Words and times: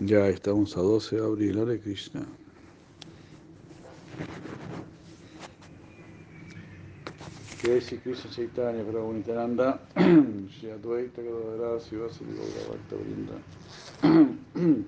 Ya 0.00 0.28
estamos 0.28 0.76
a 0.76 0.80
12 0.80 1.16
de 1.16 1.24
abril, 1.24 1.60
Hare 1.60 1.78
Krishna. 1.78 2.26
Jai 7.62 7.80
Shri 7.80 7.98
Krishna 7.98 8.28
Chaitanya 8.28 8.82
Prabhu 8.82 9.12
Nityananda. 9.12 9.78
Shri 9.94 10.70
Advaita 10.70 11.22
Gadadara 11.22 11.78
Sivasari 11.78 12.34
Gaura 12.34 12.64
Bhakta 12.70 12.96
Vrinda. 12.96 13.38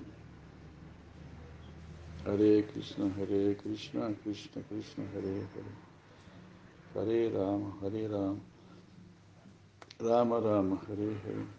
Hare 2.25 2.63
Krishna 2.63 3.09
Hare 3.17 3.55
Krishna 3.55 4.13
Krishna 4.21 4.61
Krishna 4.67 5.03
Hare 5.13 5.47
Hare. 5.53 5.73
Hare 6.95 7.29
Rama 7.29 7.71
Hare 7.81 8.07
Rama. 8.09 8.39
Rama 10.01 10.39
Rama 10.39 10.75
Hare 10.85 11.15
Hare 11.23 11.56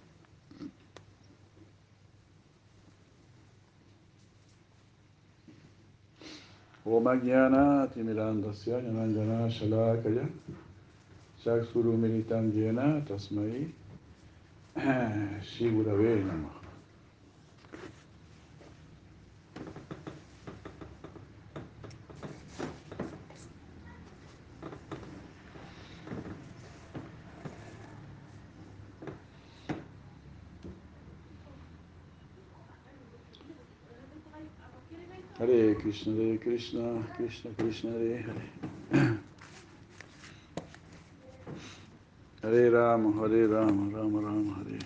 Om 6.87 7.07
Ajnana 7.07 7.89
Timirandasya 7.93 8.81
Jananjana 8.81 9.51
Shalakaya 9.51 10.29
Chakshuru 11.45 11.97
Militam 11.99 12.53
Krishna, 35.89 36.37
Krishna, 36.37 37.03
Krishna 37.17 37.51
Krishna, 37.57 37.91
Hare 37.93 38.23
Hare. 42.43 42.71
Rama, 42.71 43.11
Hare 43.13 43.47
Rama, 43.49 43.97
Rama 43.97 44.21
Rama, 44.21 44.55
Hare 44.59 44.79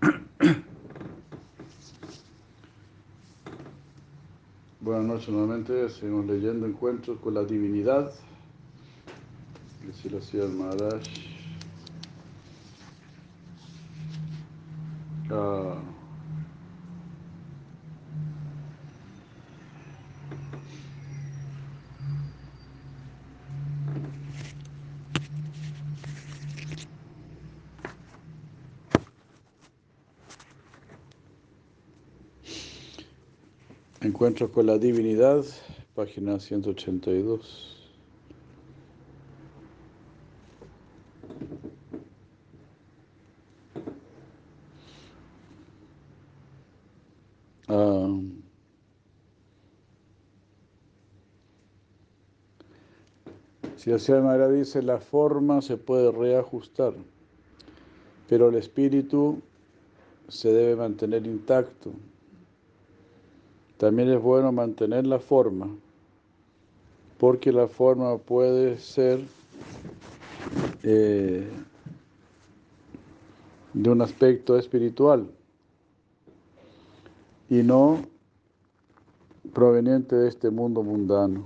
Hare. 0.00 0.54
Buenas 4.80 5.06
noches 5.06 5.28
nuevamente, 5.30 5.88
seguimos 5.88 6.24
leyendo 6.26 6.66
Encuentros 6.66 7.18
con 7.18 7.34
la 7.34 7.42
Divinidad 7.42 8.12
de 9.84 9.92
Silasía 9.92 10.46
Maharaj. 10.46 11.02
Ah, 15.32 15.89
Encuentros 34.02 34.48
con 34.48 34.64
la 34.64 34.78
Divinidad, 34.78 35.44
página 35.94 36.40
182. 36.40 37.76
Ah, 47.68 48.08
si 53.76 53.92
así 53.92 54.12
Mara 54.12 54.48
dice, 54.50 54.80
la 54.82 54.98
forma 54.98 55.60
se 55.60 55.76
puede 55.76 56.10
reajustar, 56.10 56.94
pero 58.28 58.48
el 58.48 58.54
espíritu 58.54 59.42
se 60.28 60.50
debe 60.54 60.76
mantener 60.76 61.26
intacto. 61.26 61.92
También 63.80 64.10
es 64.10 64.20
bueno 64.20 64.52
mantener 64.52 65.06
la 65.06 65.18
forma, 65.18 65.66
porque 67.16 67.50
la 67.50 67.66
forma 67.66 68.18
puede 68.18 68.76
ser 68.76 69.20
eh, 70.82 71.48
de 73.72 73.90
un 73.90 74.02
aspecto 74.02 74.58
espiritual 74.58 75.30
y 77.48 77.62
no 77.62 78.02
proveniente 79.54 80.14
de 80.14 80.28
este 80.28 80.50
mundo 80.50 80.82
mundano. 80.82 81.44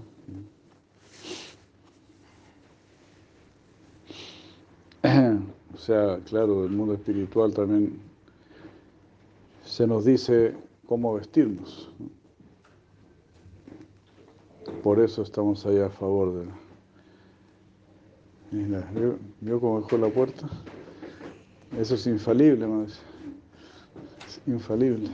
O 5.72 5.78
sea, 5.78 6.18
claro, 6.24 6.64
el 6.64 6.70
mundo 6.70 6.94
espiritual 6.94 7.54
también 7.54 8.00
se 9.62 9.86
nos 9.86 10.04
dice 10.04 10.52
cómo 10.84 11.14
vestirnos. 11.14 11.90
Por 14.84 15.00
eso 15.00 15.22
estamos 15.22 15.64
ahí 15.64 15.78
a 15.78 15.88
favor 15.88 16.34
de... 16.34 16.44
Mira, 18.50 18.86
¿vio, 18.92 19.18
¿vio 19.40 19.58
cómo 19.58 19.80
dejó 19.80 19.96
la 19.96 20.10
puerta? 20.10 20.46
Eso 21.78 21.94
es 21.94 22.06
infalible, 22.06 22.66
madre. 22.66 22.92
Es 24.26 24.42
infalible. 24.46 25.08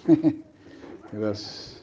Gracias. 1.12 1.73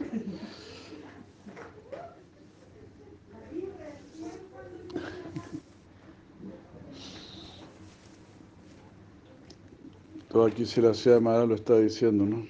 Todo 10.31 10.45
aquí 10.45 10.65
si 10.65 10.79
la 10.79 10.93
ciudad 10.93 11.17
de 11.17 11.21
Madrid 11.23 11.49
lo 11.49 11.55
está 11.55 11.77
diciendo, 11.77 12.25
¿no? 12.25 12.45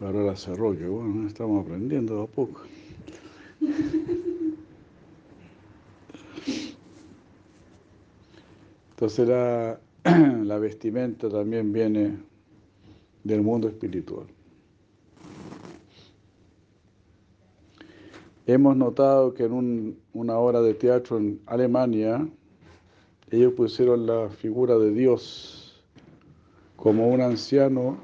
Ahora 0.00 0.22
la 0.22 0.34
cerró, 0.34 0.74
que 0.74 0.86
bueno, 0.86 1.28
estamos 1.28 1.62
aprendiendo 1.62 2.22
a 2.22 2.26
poco. 2.26 2.62
Entonces 8.92 9.28
la, 9.28 9.78
la 10.44 10.58
vestimenta 10.58 11.28
también 11.28 11.70
viene 11.70 12.16
del 13.22 13.42
mundo 13.42 13.68
espiritual. 13.68 14.24
Hemos 18.46 18.74
notado 18.74 19.34
que 19.34 19.44
en 19.44 19.52
un, 19.52 19.98
una 20.14 20.38
obra 20.38 20.62
de 20.62 20.72
teatro 20.72 21.18
en 21.18 21.42
Alemania, 21.44 22.26
ellos 23.30 23.52
pusieron 23.52 24.06
la 24.06 24.30
figura 24.30 24.78
de 24.78 24.92
Dios 24.92 25.59
como 26.80 27.08
un 27.08 27.20
anciano 27.20 27.98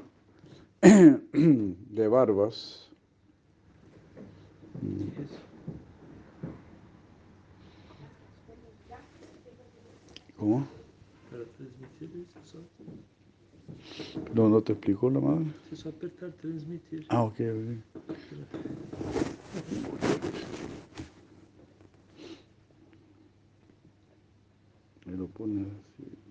de 0.81 2.07
barbas. 2.07 2.91
¿Cómo? 10.37 10.67
Para 11.31 11.43
transmitir 11.45 12.27
só. 12.43 12.59
No, 14.35 14.47
no 14.47 14.61
te 14.61 14.73
explicó 14.73 15.09
la 15.09 15.19
madre. 15.19 15.47
É 15.71 15.75
só 15.75 15.89
apertar 15.89 16.31
transmitir. 16.33 17.05
Ah, 17.09 17.23
ok. 17.23 17.39
Me 25.05 25.15
lo 25.15 25.27
pone 25.29 25.61
así. 25.63 26.26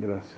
Gracias. 0.00 0.34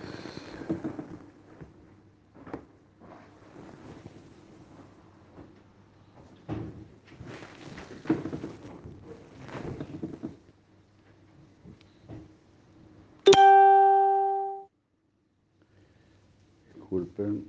Disculpen. 16.75 17.45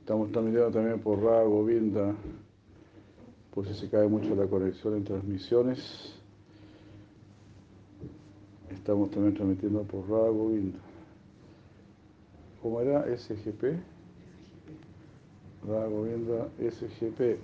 Estamos 0.00 0.32
transmitiendo 0.32 0.72
también 0.72 0.98
por 0.98 1.22
Ra 1.22 1.44
Govinda, 1.44 2.16
por 3.54 3.64
si 3.68 3.74
se 3.74 3.88
cae 3.88 4.08
mucho 4.08 4.34
la 4.34 4.48
conexión 4.48 4.96
en 4.96 5.04
transmisiones. 5.04 6.15
Estamos 8.86 9.10
también 9.10 9.34
transmitiendo 9.34 9.82
por 9.82 10.08
Ra 10.08 10.28
Govinda. 10.28 10.78
¿Cómo 12.62 12.80
era? 12.80 13.02
SGP. 13.16 13.80
Radha 15.66 15.86
Govinda 15.88 16.48
SGP. 16.60 17.40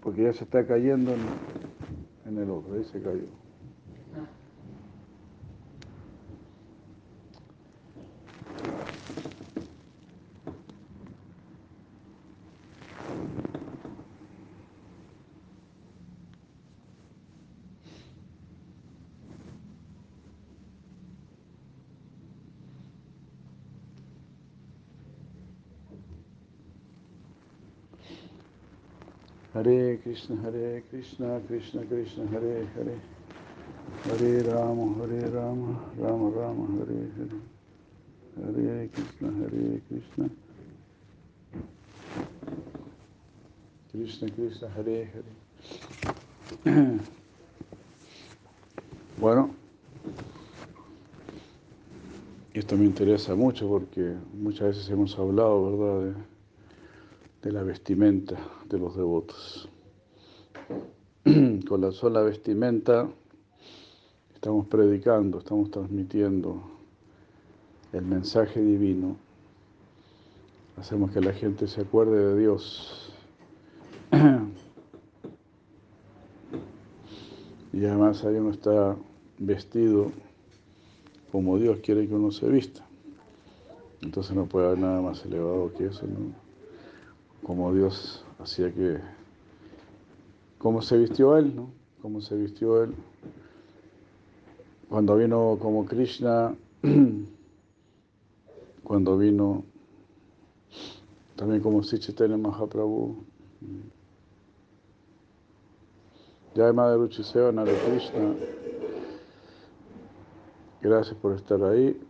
Porque 0.00 0.22
ya 0.22 0.32
se 0.32 0.44
está 0.44 0.64
cayendo 0.64 1.12
en, 1.12 1.20
en 2.30 2.38
el 2.40 2.50
otro, 2.50 2.74
ahí 2.74 2.84
se 2.84 3.02
cayó. 3.02 3.43
Hare 29.64 29.98
Krishna, 30.02 30.36
Hare 30.42 30.82
Krishna, 30.90 31.40
Krishna 31.46 31.82
Krishna, 31.86 32.26
Hare 32.26 32.66
Hare. 32.74 33.00
Hare 34.04 34.42
Rama, 34.42 34.94
Hare 34.98 35.30
Rama, 35.30 35.80
Rama 35.96 36.28
Rama, 36.28 36.66
Hare 36.78 37.08
Hare. 37.16 37.40
Hare 38.44 38.88
Krishna, 38.92 39.32
Hare 39.40 39.80
Krishna. 39.88 40.30
Krishna 43.90 44.30
Krishna, 44.30 44.68
Hare 44.68 45.10
Hare. 46.64 46.98
Bueno, 49.16 49.54
esto 52.52 52.76
me 52.76 52.84
interesa 52.84 53.34
mucho 53.36 53.68
porque 53.68 54.16
muchas 54.34 54.76
veces 54.76 54.90
hemos 54.90 55.16
hablado, 55.18 55.78
¿verdad?, 55.78 56.00
de, 56.08 56.33
de 57.44 57.52
la 57.52 57.62
vestimenta 57.62 58.36
de 58.70 58.78
los 58.78 58.96
devotos. 58.96 59.68
Con 61.68 61.80
la 61.82 61.92
sola 61.92 62.22
vestimenta 62.22 63.06
estamos 64.34 64.66
predicando, 64.66 65.40
estamos 65.40 65.70
transmitiendo 65.70 66.62
el 67.92 68.06
mensaje 68.06 68.62
divino. 68.62 69.18
Hacemos 70.78 71.10
que 71.10 71.20
la 71.20 71.34
gente 71.34 71.66
se 71.66 71.82
acuerde 71.82 72.34
de 72.34 72.40
Dios. 72.40 73.12
Y 77.74 77.84
además 77.86 78.24
ahí 78.24 78.36
uno 78.36 78.52
está 78.52 78.96
vestido 79.36 80.12
como 81.32 81.58
Dios 81.58 81.80
quiere 81.80 82.06
que 82.06 82.14
uno 82.14 82.30
se 82.30 82.48
vista. 82.48 82.86
Entonces 84.00 84.36
no 84.36 84.46
puede 84.46 84.68
haber 84.68 84.78
nada 84.78 85.02
más 85.02 85.24
elevado 85.24 85.72
que 85.72 85.86
eso, 85.86 86.06
¿no? 86.06 86.43
Como 87.44 87.72
Dios 87.72 88.24
hacía 88.40 88.72
que, 88.72 88.98
como 90.58 90.82
se 90.82 90.98
vistió 90.98 91.36
Él, 91.36 91.54
¿no? 91.54 91.70
Como 92.02 92.20
se 92.20 92.34
vistió 92.34 92.82
Él. 92.82 92.94
Cuando 94.88 95.16
vino 95.16 95.56
como 95.60 95.86
Krishna, 95.86 96.56
cuando 98.82 99.18
vino 99.18 99.64
también 101.36 101.60
como 101.60 101.82
Sichitanya 101.82 102.36
Mahaprabhu. 102.36 103.24
Ya 106.54 106.72
Madre 106.72 106.98
Ruchiseva, 106.98 107.50
Nare 107.50 107.74
Krishna, 107.74 108.32
gracias 110.80 111.16
por 111.16 111.34
estar 111.34 111.60
ahí. 111.64 112.00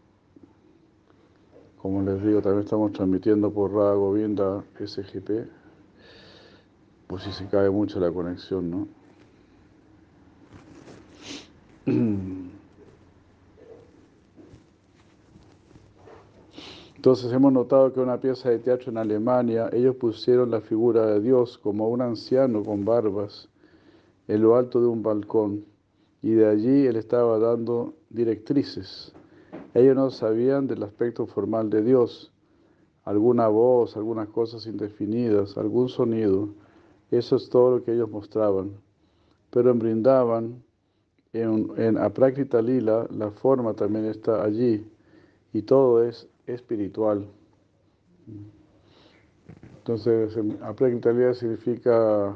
Como 1.84 2.00
les 2.00 2.24
digo, 2.24 2.40
también 2.40 2.64
estamos 2.64 2.92
transmitiendo 2.92 3.52
por 3.52 3.70
Radha 3.70 3.92
Govinda 3.92 4.64
SGP, 4.78 5.46
por 7.06 7.20
si 7.20 7.30
se 7.30 7.46
cae 7.46 7.68
mucho 7.68 8.00
la 8.00 8.10
conexión, 8.10 8.70
¿no? 8.70 8.88
Entonces 16.96 17.30
hemos 17.30 17.52
notado 17.52 17.92
que 17.92 18.00
una 18.00 18.18
pieza 18.18 18.48
de 18.48 18.60
teatro 18.60 18.90
en 18.90 18.96
Alemania, 18.96 19.68
ellos 19.70 19.94
pusieron 19.96 20.50
la 20.50 20.62
figura 20.62 21.04
de 21.04 21.20
Dios 21.20 21.58
como 21.58 21.90
un 21.90 22.00
anciano 22.00 22.64
con 22.64 22.86
barbas 22.86 23.50
en 24.26 24.40
lo 24.40 24.56
alto 24.56 24.80
de 24.80 24.86
un 24.86 25.02
balcón 25.02 25.66
y 26.22 26.30
de 26.30 26.48
allí 26.48 26.86
él 26.86 26.96
estaba 26.96 27.38
dando 27.38 27.92
directrices. 28.08 29.12
Ellos 29.74 29.96
no 29.96 30.10
sabían 30.10 30.68
del 30.68 30.84
aspecto 30.84 31.26
formal 31.26 31.68
de 31.68 31.82
Dios, 31.82 32.32
alguna 33.04 33.48
voz, 33.48 33.96
algunas 33.96 34.28
cosas 34.28 34.66
indefinidas, 34.66 35.58
algún 35.58 35.88
sonido. 35.88 36.48
Eso 37.10 37.36
es 37.36 37.50
todo 37.50 37.78
lo 37.78 37.84
que 37.84 37.92
ellos 37.92 38.08
mostraban. 38.08 38.70
Pero 39.50 39.72
en 39.72 39.78
Brindavan, 39.80 40.62
en, 41.32 41.70
en 41.76 42.66
Lila, 42.66 43.08
la 43.10 43.30
forma 43.32 43.74
también 43.74 44.04
está 44.04 44.44
allí 44.44 44.86
y 45.52 45.62
todo 45.62 46.04
es 46.04 46.28
espiritual. 46.46 47.26
Entonces, 49.78 50.36
Aprákrita 50.62 51.12
Lila 51.12 51.34
significa 51.34 52.34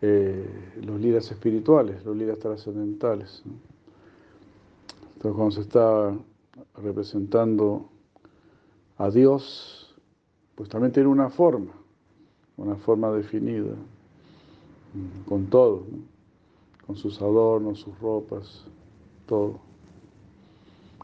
eh, 0.00 0.46
los 0.82 1.00
liras 1.00 1.30
espirituales, 1.30 2.04
los 2.04 2.16
liras 2.16 2.38
trascendentales. 2.38 3.42
Entonces, 5.22 5.36
cuando 5.36 5.54
se 5.54 5.60
está 5.60 6.18
representando 6.82 7.88
a 8.98 9.08
Dios, 9.08 9.94
pues 10.56 10.68
también 10.68 10.92
tiene 10.92 11.08
una 11.08 11.30
forma, 11.30 11.70
una 12.56 12.74
forma 12.74 13.12
definida, 13.12 13.76
con 15.28 15.46
todo, 15.46 15.84
con 16.84 16.96
sus 16.96 17.22
adornos, 17.22 17.78
sus 17.78 17.96
ropas, 18.00 18.64
todo. 19.26 19.60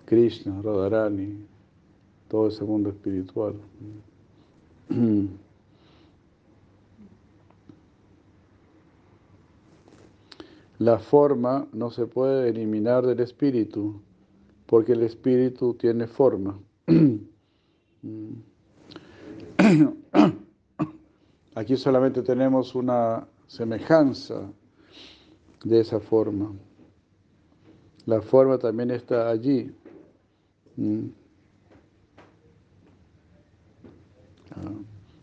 Krishna, 0.04 0.62
Radharani, 0.62 1.46
todo 2.26 2.48
ese 2.48 2.64
mundo 2.64 2.90
espiritual. 2.90 3.54
La 10.80 10.98
forma 10.98 11.68
no 11.72 11.90
se 11.90 12.06
puede 12.06 12.48
eliminar 12.48 13.06
del 13.06 13.20
espíritu, 13.20 14.00
porque 14.68 14.92
el 14.92 15.02
espíritu 15.02 15.74
tiene 15.74 16.06
forma. 16.06 16.60
Aquí 21.54 21.76
solamente 21.76 22.22
tenemos 22.22 22.74
una 22.74 23.26
semejanza 23.46 24.42
de 25.64 25.80
esa 25.80 26.00
forma. 26.00 26.52
La 28.04 28.20
forma 28.20 28.58
también 28.58 28.90
está 28.90 29.30
allí. 29.30 29.74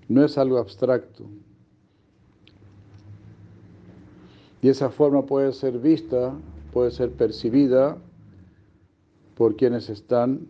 No 0.08 0.26
es 0.26 0.40
algo 0.40 0.58
abstracto. 0.58 1.24
Y 4.64 4.70
esa 4.70 4.90
forma 4.90 5.24
puede 5.24 5.54
ser 5.54 5.78
vista, 5.78 6.34
puede 6.74 6.90
ser 6.90 7.12
percibida 7.12 8.00
por 9.36 9.56
quienes 9.56 9.90
están 9.90 10.48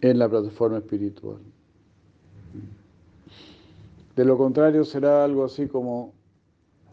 en 0.00 0.18
la 0.18 0.28
plataforma 0.28 0.78
espiritual. 0.78 1.38
De 4.16 4.24
lo 4.24 4.36
contrario 4.36 4.84
será 4.84 5.24
algo 5.24 5.44
así 5.44 5.68
como 5.68 6.12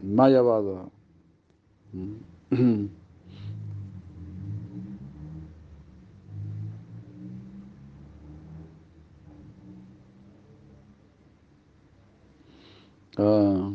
Mayavada. 0.01 0.89
Ah. 13.21 13.69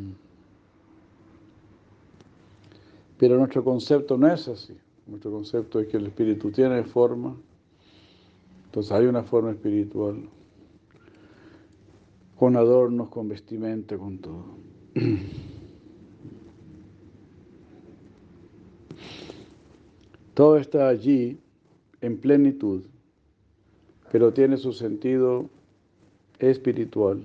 Pero 3.19 3.37
nuestro 3.37 3.63
concepto 3.63 4.17
no 4.17 4.27
es 4.33 4.49
así. 4.49 4.75
Nuestro 5.07 5.31
concepto 5.31 5.81
es 5.81 5.89
que 5.89 5.99
el 5.99 6.07
espíritu 6.07 6.51
tiene 6.51 6.83
forma. 6.85 7.37
Entonces 8.67 8.93
hay 8.93 9.07
una 9.07 9.23
forma 9.23 9.51
espiritual. 9.51 10.29
Con 12.39 12.57
adornos, 12.57 13.09
con 13.11 13.29
vestimenta, 13.29 13.97
con 13.99 14.19
todo. 14.19 14.45
Todo 20.35 20.57
está 20.57 20.89
allí 20.89 21.39
en 22.01 22.19
plenitud, 22.19 22.83
pero 24.11 24.33
tiene 24.33 24.57
su 24.57 24.73
sentido 24.73 25.49
espiritual. 26.41 27.23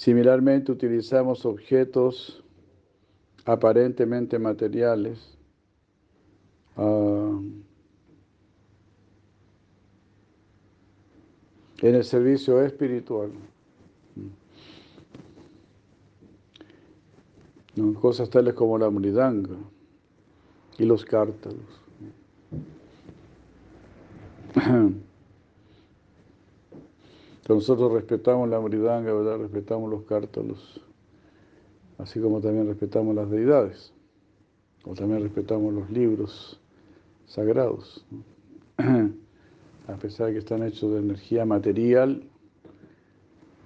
Similarmente 0.00 0.72
utilizamos 0.72 1.44
objetos 1.44 2.42
aparentemente 3.44 4.38
materiales 4.38 5.36
uh, 6.78 7.38
en 11.82 11.94
el 11.94 12.02
servicio 12.02 12.62
espiritual. 12.62 13.30
Cosas 18.00 18.30
tales 18.30 18.54
como 18.54 18.78
la 18.78 18.88
mridanga 18.88 19.58
y 20.78 20.86
los 20.86 21.04
cártalos. 21.04 21.82
nosotros 27.54 27.92
respetamos 27.92 28.48
la 28.48 28.60
mridanga, 28.60 29.12
¿verdad? 29.12 29.38
respetamos 29.38 29.90
los 29.90 30.02
cártalos, 30.04 30.80
así 31.98 32.20
como 32.20 32.40
también 32.40 32.66
respetamos 32.66 33.14
las 33.14 33.30
deidades, 33.30 33.92
o 34.84 34.94
también 34.94 35.22
respetamos 35.22 35.72
los 35.72 35.90
libros 35.90 36.60
sagrados, 37.26 38.04
a 38.78 39.96
pesar 39.96 40.28
de 40.28 40.34
que 40.34 40.38
están 40.38 40.62
hechos 40.62 40.92
de 40.92 40.98
energía 40.98 41.44
material, 41.44 42.22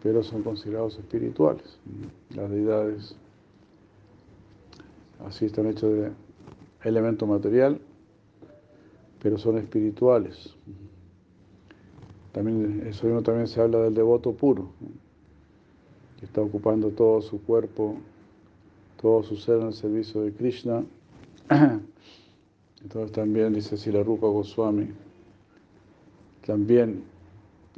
pero 0.02 0.22
son 0.22 0.42
considerados 0.42 0.98
espirituales. 0.98 1.78
Las 2.30 2.50
deidades 2.50 3.16
así 5.26 5.46
están 5.46 5.66
hechos 5.66 5.92
de 5.92 6.10
elemento 6.82 7.26
material, 7.26 7.80
pero 9.22 9.38
son 9.38 9.56
espirituales. 9.58 10.54
También, 12.34 12.84
eso 12.88 13.06
mismo 13.06 13.22
también 13.22 13.46
se 13.46 13.60
habla 13.60 13.78
del 13.78 13.94
devoto 13.94 14.32
puro, 14.32 14.68
que 16.18 16.26
está 16.26 16.40
ocupando 16.40 16.90
todo 16.90 17.22
su 17.22 17.40
cuerpo, 17.40 17.94
todo 19.00 19.22
su 19.22 19.36
ser 19.36 19.60
en 19.60 19.68
el 19.68 19.72
servicio 19.72 20.22
de 20.22 20.32
Krishna. 20.32 20.84
Entonces 22.82 23.12
también 23.12 23.54
dice 23.54 23.92
la 23.92 24.02
Rupa 24.02 24.26
Goswami, 24.26 24.88
también 26.44 27.04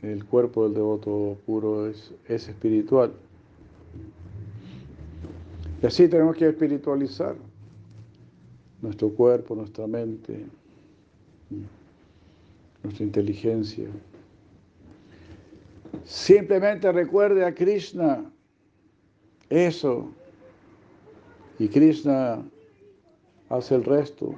el 0.00 0.24
cuerpo 0.24 0.64
del 0.64 0.72
devoto 0.72 1.36
puro 1.44 1.86
es, 1.86 2.14
es 2.26 2.48
espiritual. 2.48 3.12
Y 5.82 5.86
así 5.86 6.08
tenemos 6.08 6.34
que 6.34 6.48
espiritualizar 6.48 7.36
nuestro 8.80 9.10
cuerpo, 9.10 9.54
nuestra 9.54 9.86
mente, 9.86 10.46
nuestra 12.82 13.04
inteligencia. 13.04 13.90
Simplemente 16.04 16.90
recuerde 16.92 17.44
a 17.44 17.54
Krishna 17.54 18.30
eso 19.48 20.10
y 21.58 21.68
Krishna 21.68 22.44
hace 23.48 23.74
el 23.74 23.84
resto. 23.84 24.34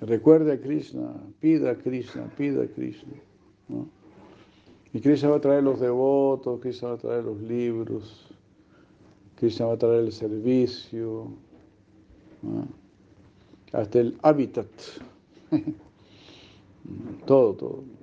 Recuerde 0.00 0.52
a 0.52 0.60
Krishna, 0.60 1.12
pida 1.40 1.72
a 1.72 1.74
Krishna, 1.74 2.30
pida 2.36 2.62
a 2.62 2.66
Krishna. 2.66 3.14
Y 4.92 5.00
Krishna 5.00 5.30
va 5.30 5.36
a 5.36 5.40
traer 5.40 5.62
los 5.62 5.80
devotos, 5.80 6.60
Krishna 6.60 6.88
va 6.88 6.94
a 6.94 6.98
traer 6.98 7.24
los 7.24 7.40
libros, 7.40 8.26
Krishna 9.36 9.66
va 9.66 9.72
a 9.74 9.78
traer 9.78 10.04
el 10.04 10.12
servicio, 10.12 11.32
hasta 13.72 13.98
el 13.98 14.16
hábitat. 14.22 14.68
todo, 17.26 17.54
todo. 17.54 17.97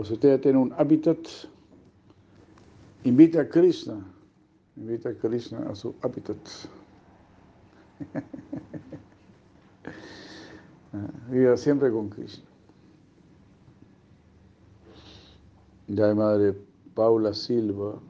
O 0.00 0.04
si 0.04 0.14
usted 0.14 0.40
tiene 0.40 0.56
un 0.56 0.72
hábitat, 0.78 1.18
invite 3.04 3.38
a 3.38 3.46
Krishna, 3.46 4.02
invite 4.74 5.10
a 5.10 5.14
Krishna 5.14 5.68
a 5.68 5.74
su 5.74 5.94
hábitat. 6.00 6.38
Viva 11.30 11.54
siempre 11.58 11.90
con 11.90 12.08
Krishna. 12.08 12.46
Ya 15.88 16.06
hay 16.06 16.14
madre 16.14 16.54
Paula 16.94 17.34
Silva, 17.34 18.00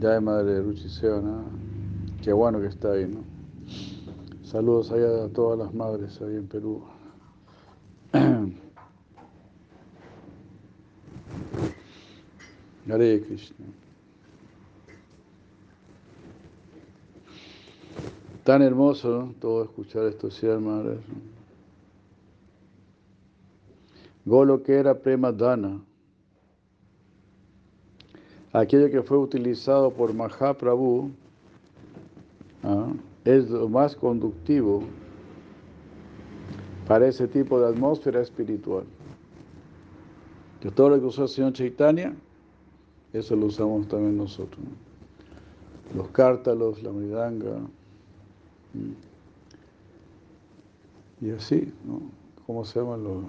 ya 0.00 0.14
hay 0.14 0.20
madre 0.20 0.62
Ruchi 0.62 0.88
Seona, 0.88 1.42
qué 2.22 2.32
bueno 2.32 2.60
que 2.60 2.68
está 2.68 2.92
ahí, 2.92 3.08
¿no? 3.08 3.24
Saludos 4.44 4.92
allá 4.92 5.24
a 5.24 5.28
todas 5.30 5.58
las 5.58 5.74
madres 5.74 6.22
ahí 6.22 6.36
en 6.36 6.46
Perú. 6.46 6.84
Hare 12.88 13.20
Krishna. 13.20 13.66
Tan 18.44 18.62
hermoso. 18.62 19.34
Todo 19.40 19.64
escuchar 19.64 20.06
esto, 20.06 20.30
sí, 20.30 20.46
Maharaj. 20.46 20.98
Golo 24.24 24.62
que 24.62 24.72
era 24.72 24.94
Prema 24.94 25.32
Dana. 25.32 25.80
Aquello 28.52 28.90
que 28.90 29.02
fue 29.02 29.18
utilizado 29.18 29.90
por 29.90 30.14
Mahaprabhu 30.14 31.10
¿ah? 32.62 32.92
es 33.24 33.50
lo 33.50 33.68
más 33.68 33.94
conductivo 33.94 34.82
para 36.86 37.06
ese 37.06 37.28
tipo 37.28 37.60
de 37.60 37.68
atmósfera 37.68 38.22
espiritual. 38.22 38.84
Que 40.60 40.70
todo 40.70 40.88
lo 40.88 40.98
que 40.98 41.06
usó 41.06 41.24
el 41.24 41.28
señor 41.28 41.52
Chaitanya 41.52 42.16
eso 43.12 43.36
lo 43.36 43.46
usamos 43.46 43.88
también 43.88 44.16
nosotros. 44.16 44.64
Los 45.94 46.08
cártalos, 46.08 46.82
la 46.82 46.92
mridanga. 46.92 47.60
Y 51.20 51.30
así, 51.30 51.72
¿no? 51.84 52.02
¿Cómo 52.46 52.64
se 52.64 52.80
llaman 52.80 53.02
los, 53.04 53.24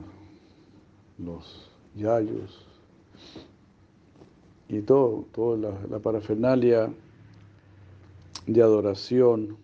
los 1.17 1.71
yayos? 1.95 2.65
Y 4.67 4.81
todo, 4.81 5.25
toda 5.31 5.57
la, 5.57 5.87
la 5.89 5.99
parafernalia 5.99 6.91
de 8.45 8.61
adoración, 8.61 9.57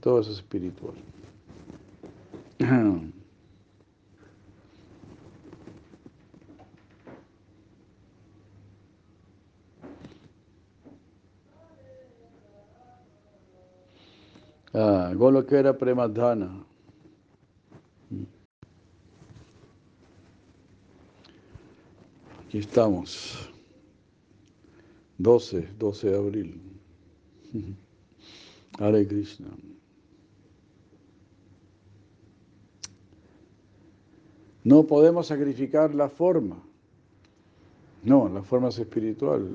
todo 0.00 0.20
eso 0.20 0.30
es 0.30 0.38
espiritual. 0.38 0.94
Ah, 14.74 15.12
era 15.50 15.76
Premadhana. 15.76 16.64
Aquí 22.46 22.58
estamos. 22.58 23.50
12, 25.18 25.68
12 25.78 26.10
de 26.10 26.16
abril. 26.16 26.60
Hare 28.78 29.06
Krishna. 29.06 29.48
No 34.64 34.84
podemos 34.84 35.26
sacrificar 35.26 35.94
la 35.94 36.08
forma. 36.08 36.62
No, 38.04 38.28
la 38.28 38.42
forma 38.42 38.68
es 38.68 38.78
espiritual. 38.78 39.48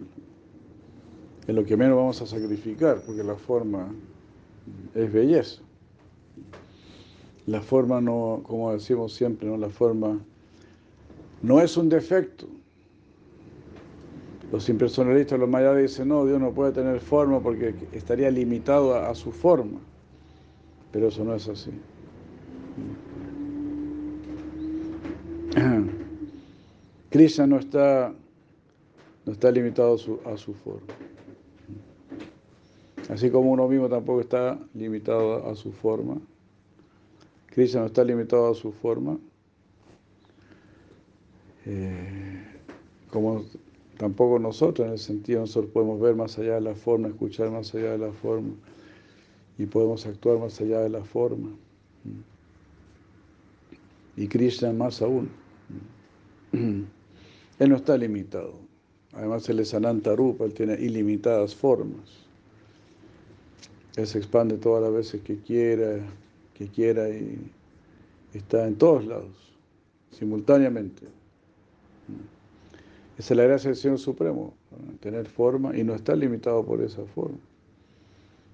Es 1.48 1.56
lo 1.56 1.66
que 1.66 1.76
menos 1.76 1.98
vamos 1.98 2.22
a 2.22 2.28
sacrificar, 2.28 3.02
porque 3.06 3.24
la 3.24 3.36
forma 3.36 3.90
es 4.96 5.12
belleza. 5.12 5.62
La 7.46 7.62
forma 7.62 8.02
no, 8.02 8.42
como 8.44 8.74
decimos 8.74 9.14
siempre, 9.14 9.48
¿no? 9.48 9.58
la 9.58 9.70
forma 9.70 10.20
no 11.42 11.62
es 11.62 11.78
un 11.78 11.88
defecto. 11.90 12.48
Los 14.52 14.68
impersonalistas, 14.70 15.40
los 15.40 15.50
mayas 15.50 15.78
dicen, 15.78 16.08
no, 16.08 16.26
Dios 16.26 16.40
no 16.40 16.52
puede 16.54 16.72
tener 16.72 17.00
forma 17.00 17.42
porque 17.42 17.76
estaría 17.92 18.32
limitado 18.32 18.96
a, 18.96 19.14
su 19.14 19.32
forma. 19.32 19.80
Pero 20.92 21.10
eso 21.10 21.24
no 21.24 21.36
es 21.36 21.48
así. 21.50 21.72
Krishna 27.10 27.48
no 27.48 27.58
está, 27.60 28.14
no 29.26 29.32
está 29.34 29.52
limitado 29.52 29.96
a 30.26 30.38
su 30.38 30.54
forma. 30.54 30.94
Así 33.10 33.30
como 33.30 33.52
uno 33.52 33.68
mismo 33.68 33.88
tampoco 33.88 34.22
está 34.22 34.60
limitado 34.74 35.50
a 35.50 35.56
su 35.56 35.72
forma. 35.72 36.20
Krishna 37.48 37.82
no 37.82 37.86
está 37.88 38.04
limitado 38.04 38.52
a 38.52 38.56
su 38.56 38.72
forma. 38.72 39.18
Eh, 41.66 42.44
como 43.10 43.44
tampoco 43.98 44.40
nosotros, 44.40 44.86
en 44.86 44.94
el 44.94 45.00
sentido, 45.00 45.42
nosotros 45.42 45.72
podemos 45.72 46.00
ver 46.00 46.16
más 46.16 46.38
allá 46.38 46.56
de 46.56 46.62
la 46.62 46.76
forma, 46.76 47.08
escuchar 47.08 47.50
más 47.50 47.74
allá 47.74 47.92
de 47.92 47.98
la 47.98 48.12
forma 48.12 48.54
y 49.58 49.66
podemos 49.66 50.06
actuar 50.06 50.38
más 50.38 50.60
allá 50.62 50.82
de 50.82 50.90
la 50.90 51.04
forma. 51.04 51.50
Y 54.16 54.28
Krishna 54.28 54.72
más 54.72 55.02
aún. 55.02 55.30
Él 56.52 57.70
no 57.70 57.76
está 57.76 57.98
limitado. 57.98 58.54
Además, 59.14 59.48
Él 59.50 59.60
es 59.60 59.74
Ananta 59.74 60.16
Rupa, 60.16 60.46
Él 60.46 60.54
tiene 60.54 60.74
ilimitadas 60.74 61.56
formas. 61.56 62.27
Él 63.98 64.06
se 64.06 64.20
expande 64.20 64.58
todas 64.58 64.84
las 64.84 64.94
veces 64.94 65.22
que 65.22 65.40
quiera, 65.40 65.98
que 66.54 66.68
quiera 66.68 67.10
y 67.10 67.52
está 68.32 68.68
en 68.68 68.76
todos 68.76 69.04
lados, 69.04 69.58
simultáneamente. 70.12 71.08
Esa 73.18 73.34
es 73.34 73.38
la 73.38 73.44
gracia 73.44 73.72
del 73.72 73.78
Señor 73.78 73.98
Supremo, 73.98 74.54
tener 75.00 75.26
forma 75.26 75.76
y 75.76 75.84
no 75.84 75.96
estar 75.96 76.16
limitado 76.16 76.64
por 76.64 76.84
esa 76.84 77.04
forma. 77.06 77.40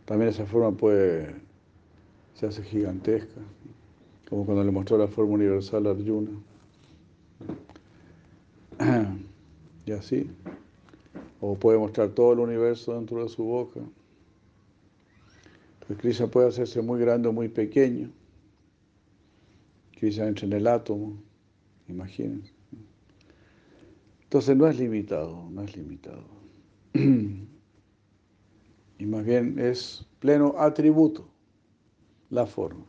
También 0.05 0.29
esa 0.29 0.45
forma 0.45 0.71
puede, 0.71 1.35
se 2.35 2.47
hace 2.47 2.63
gigantesca, 2.63 3.41
como 4.29 4.45
cuando 4.45 4.63
le 4.63 4.71
mostró 4.71 4.97
la 4.97 5.09
forma 5.09 5.33
universal 5.33 5.85
a 5.87 5.91
Arjuna. 5.91 6.31
Y 9.85 9.91
así. 9.91 10.31
O 11.41 11.55
puede 11.55 11.77
mostrar 11.77 12.07
todo 12.11 12.31
el 12.31 12.39
universo 12.39 12.93
dentro 12.93 13.21
de 13.21 13.27
su 13.27 13.43
boca. 13.43 13.81
Entonces 15.93 16.01
Krishna 16.01 16.31
puede 16.31 16.47
hacerse 16.47 16.81
muy 16.81 16.99
grande 16.99 17.29
o 17.29 17.33
muy 17.33 17.49
pequeño. 17.49 18.09
Krishna 19.91 20.27
entra 20.27 20.47
en 20.47 20.53
el 20.53 20.65
átomo, 20.65 21.21
imagínense. 21.87 22.51
Entonces 24.23 24.57
no 24.57 24.67
es 24.67 24.79
limitado, 24.79 25.47
no 25.51 25.61
es 25.61 25.77
limitado. 25.77 26.25
Y 28.99 29.05
más 29.05 29.25
bien 29.25 29.59
es 29.59 30.05
pleno 30.19 30.55
atributo, 30.57 31.27
la 32.29 32.45
forma. 32.45 32.85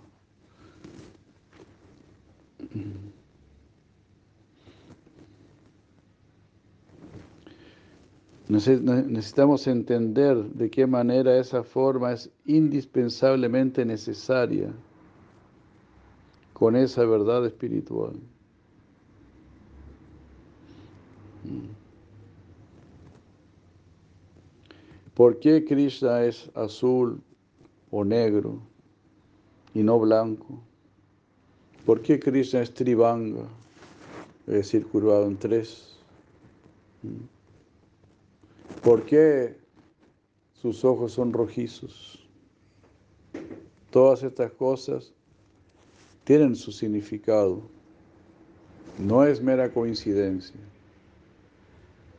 Necesitamos 8.46 9.66
entender 9.66 10.36
de 10.36 10.70
qué 10.70 10.86
manera 10.86 11.38
esa 11.38 11.62
forma 11.62 12.12
es 12.12 12.30
indispensablemente 12.44 13.84
necesaria 13.86 14.70
con 16.52 16.76
esa 16.76 17.04
verdad 17.06 17.46
espiritual. 17.46 18.12
¿Por 25.14 25.38
qué 25.38 25.64
Krishna 25.64 26.24
es 26.24 26.50
azul 26.54 27.20
o 27.90 28.04
negro 28.04 28.58
y 29.72 29.82
no 29.82 29.98
blanco? 29.98 30.60
¿Por 31.86 32.02
qué 32.02 32.18
Krishna 32.18 32.60
es 32.60 32.74
tribanga, 32.74 33.44
es 34.46 34.54
decir, 34.54 34.86
curvado 34.86 35.26
en 35.26 35.36
tres? 35.36 35.96
¿Por 38.84 39.04
qué 39.06 39.56
sus 40.52 40.84
ojos 40.84 41.12
son 41.12 41.32
rojizos? 41.32 42.28
Todas 43.90 44.22
estas 44.22 44.52
cosas 44.52 45.14
tienen 46.24 46.54
su 46.54 46.70
significado. 46.70 47.62
No 48.98 49.24
es 49.24 49.40
mera 49.40 49.72
coincidencia. 49.72 50.60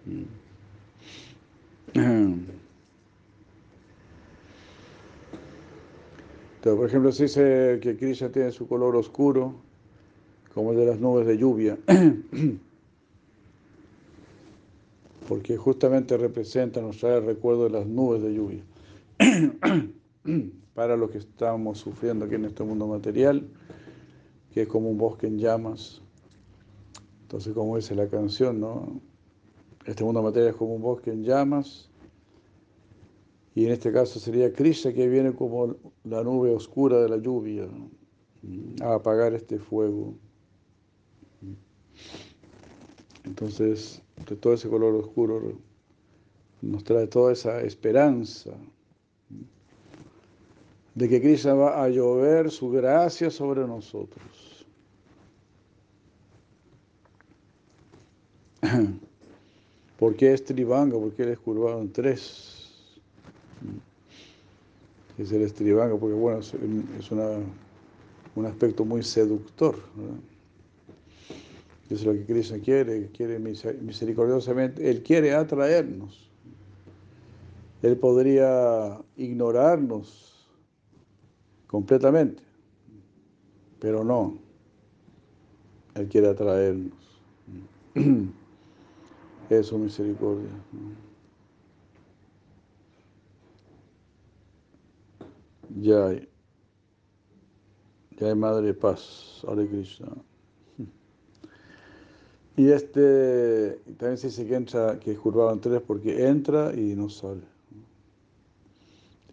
Por 6.64 6.88
ejemplo, 6.88 7.12
se 7.12 7.24
dice 7.24 7.80
que 7.80 7.96
Krishna 7.96 8.32
tiene 8.32 8.52
su 8.52 8.68
color 8.68 8.96
oscuro, 8.96 9.54
como 10.52 10.72
el 10.72 10.80
de 10.80 10.86
las 10.88 11.00
nubes 11.00 11.28
de 11.28 11.38
lluvia. 11.38 11.78
porque 15.28 15.58
justamente 15.58 16.18
representa, 16.18 16.82
nos 16.82 16.98
trae 16.98 17.18
el 17.18 17.26
recuerdo 17.26 17.66
de 17.66 17.70
las 17.72 17.88
nubes 17.88 18.22
de 18.22 18.34
lluvia. 18.34 18.64
Para 20.74 20.98
los 20.98 21.10
que 21.10 21.20
estamos 21.20 21.80
sufriendo 21.80 22.26
aquí 22.26 22.36
en 22.36 22.46
este 22.46 22.64
mundo 22.64 22.88
material, 22.88 23.48
que 24.52 24.64
es 24.64 24.68
como 24.68 24.90
un 24.90 24.98
bosque 24.98 25.28
en 25.28 25.40
llamas. 25.40 26.02
Entonces, 27.22 27.54
como 27.54 27.78
dice 27.78 27.96
la 27.96 28.08
canción, 28.08 28.60
¿no? 28.60 29.00
Este 29.86 30.04
mundo 30.04 30.22
material 30.22 30.52
es 30.52 30.56
como 30.56 30.76
un 30.76 30.82
bosque 30.82 31.12
en 31.12 31.24
llamas. 31.24 31.90
Y 33.54 33.66
en 33.66 33.72
este 33.72 33.92
caso 33.94 34.20
sería 34.20 34.52
Krishna 34.52 34.94
que 34.94 35.08
viene 35.08 35.34
como 35.34 35.76
la 36.04 36.24
nube 36.24 36.50
oscura 36.50 37.00
de 37.02 37.08
la 37.08 37.18
lluvia 37.18 37.68
a 38.82 38.96
apagar 38.96 39.34
este 39.34 39.60
fuego. 39.60 40.14
Entonces, 43.24 44.02
todo 44.40 44.54
ese 44.54 44.70
color 44.70 44.96
oscuro 44.96 45.54
nos 46.62 46.84
trae 46.84 47.08
toda 47.08 47.34
esa 47.34 47.62
esperanza 47.62 48.52
de 50.96 51.10
que 51.10 51.22
Krishna 51.22 51.54
va 51.54 51.84
a 51.84 51.90
llover 51.90 52.50
su 52.50 52.70
gracia 52.72 53.30
sobre 53.30 53.68
nosotros. 53.68 54.66
¿Por 60.00 60.16
qué 60.16 60.34
es 60.34 60.44
tribanga? 60.44 60.98
Porque 60.98 61.24
él 61.24 61.30
es 61.30 61.40
curvado 61.40 61.82
en 61.82 61.92
tres. 61.92 62.54
Es 65.18 65.32
el 65.32 65.44
estribanga 65.44 65.98
porque 65.98 66.16
bueno, 66.16 66.40
es, 66.40 66.54
un 68.36 68.46
aspecto 68.46 68.84
muy 68.84 69.04
seductor. 69.04 69.76
Eso 71.86 71.96
es 71.96 72.06
lo 72.06 72.14
que 72.14 72.26
Cristo 72.26 72.56
quiere, 72.64 73.10
quiere 73.12 73.38
misericordiosamente. 73.38 74.90
Él 74.90 75.04
quiere 75.04 75.34
atraernos. 75.34 76.32
Él 77.84 77.98
podría 77.98 79.00
ignorarnos 79.16 80.50
completamente, 81.68 82.42
pero 83.80 84.04
no. 84.04 84.40
Él 85.94 86.08
quiere 86.08 86.30
atraernos. 86.30 86.94
Es 89.48 89.68
su 89.68 89.78
misericordia. 89.78 90.50
Ya 95.80 96.08
hay, 96.08 96.28
ya 98.18 98.28
hay 98.28 98.36
Madre 98.36 98.74
Paz, 98.74 99.46
Hare. 99.48 99.70
Y 102.58 102.72
este 102.72 103.80
también 103.98 104.18
se 104.18 104.28
dice 104.28 104.48
que 104.48 104.56
entra, 104.56 104.98
que 105.00 105.12
es 105.12 105.20
curvado 105.20 105.52
en 105.52 105.60
tres 105.60 105.82
porque 105.86 106.28
entra 106.28 106.74
y 106.74 106.96
no 106.96 107.10
sale. 107.10 107.44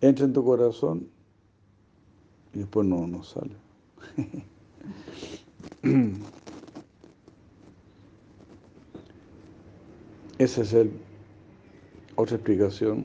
Entra 0.01 0.25
en 0.25 0.33
tu 0.33 0.45
corazón 0.45 1.07
y 2.53 2.59
después 2.59 2.85
no, 2.87 3.07
no 3.07 3.23
sale. 3.23 3.55
Esa 10.39 10.63
es 10.63 10.73
el, 10.73 10.91
otra 12.17 12.35
explicación. 12.35 13.05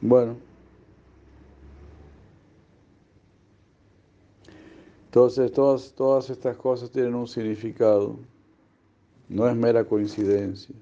Bueno. 0.00 0.53
Entonces, 5.14 5.52
todas, 5.52 5.92
todas 5.92 6.28
estas 6.28 6.56
cosas 6.56 6.90
tienen 6.90 7.14
un 7.14 7.28
significado. 7.28 8.18
No 9.28 9.48
es 9.48 9.54
mera 9.54 9.84
coincidencia. 9.84 10.74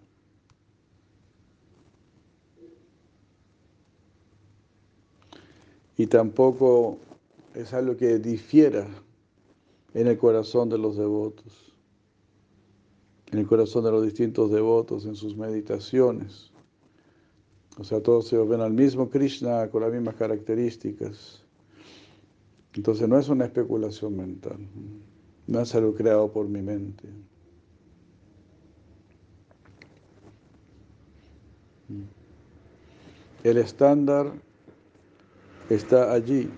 Y 5.99 6.07
tampoco 6.07 6.97
es 7.55 7.75
algo 7.75 7.95
que 7.95 8.19
difiera 8.19 8.87
en 9.93 10.07
el 10.07 10.17
corazón 10.17 10.71
de 10.71 10.79
los 10.79 10.97
devotos, 10.97 11.75
en 13.33 13.39
el 13.39 13.47
corazón 13.47 13.85
de 13.85 13.91
los 13.91 14.03
distintos 14.03 14.51
devotos, 14.51 15.05
en 15.05 15.15
sus 15.15 15.37
meditaciones. 15.37 16.51
O 17.77 17.85
sea, 17.85 18.03
todos 18.03 18.29
se 18.29 18.39
ven 18.39 18.63
al 18.63 18.73
mismo 18.73 19.11
Krishna 19.11 19.69
con 19.69 19.83
las 19.83 19.93
mismas 19.93 20.15
características. 20.15 21.42
Entonces 22.75 23.09
no 23.09 23.19
es 23.19 23.29
una 23.29 23.45
especulación 23.45 24.17
mental, 24.17 24.57
no 25.47 25.61
es 25.61 25.75
algo 25.75 25.95
creado 25.95 26.33
por 26.33 26.49
mi 26.49 26.63
mente. 26.63 27.07
El 33.45 33.59
estándar 33.59 34.33
está 35.69 36.13
allí. 36.13 36.49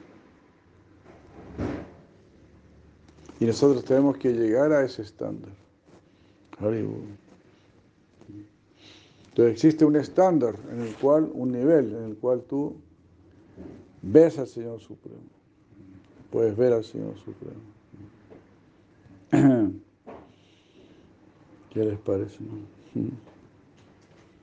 Y 3.41 3.47
nosotros 3.47 3.85
tenemos 3.85 4.17
que 4.19 4.33
llegar 4.33 4.73
a 4.73 4.85
ese 4.85 5.03
estándar. 5.03 5.51
Entonces 6.61 7.03
existe 9.53 9.85
un 9.85 9.97
estándar 9.97 10.55
en 10.71 10.83
el 10.83 10.95
cual, 10.95 11.29
un 11.35 11.51
nivel 11.51 11.93
en 11.93 12.05
el 12.05 12.17
cual 12.17 12.43
tú 12.43 12.77
ves 14.03 14.39
al 14.39 14.47
Señor 14.47 14.79
Supremo 14.79 15.35
puedes 16.35 16.57
ver 16.57 16.73
al 16.73 16.83
Señor 16.83 17.15
Supremo. 17.19 17.61
¿Qué 21.71 21.85
les 21.85 21.99
parece? 22.01 22.39
no? 22.41 22.59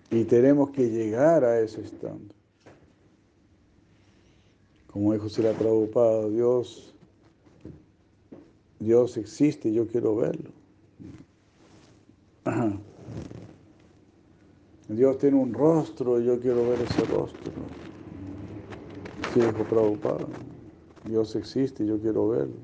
Y 0.09 0.23
tenemos 0.23 0.69
que 0.69 0.89
llegar 0.89 1.43
a 1.43 1.59
ese 1.59 1.81
estado. 1.81 2.17
Como 4.87 5.11
dijo 5.11 5.27
Sila 5.27 5.51
Prabhupada, 5.51 6.29
Dios, 6.29 6.93
Dios 8.79 9.17
existe 9.17 9.73
yo 9.73 9.85
quiero 9.85 10.15
verlo. 10.15 10.49
Dios 14.87 15.17
tiene 15.17 15.35
un 15.35 15.53
rostro 15.53 16.21
y 16.21 16.25
yo 16.25 16.39
quiero 16.39 16.69
ver 16.69 16.79
ese 16.83 17.03
rostro. 17.03 17.51
Sí, 19.33 19.41
dijo 19.41 19.65
Prabhupada. 19.65 20.25
Dios 21.05 21.35
existe 21.35 21.85
yo 21.85 21.99
quiero 21.99 22.27
verlo. 22.29 22.55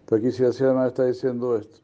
Entonces 0.00 0.28
aquí 0.28 0.36
Sila 0.36 0.52
Sila 0.52 0.86
está 0.86 1.06
diciendo 1.06 1.56
esto. 1.56 1.80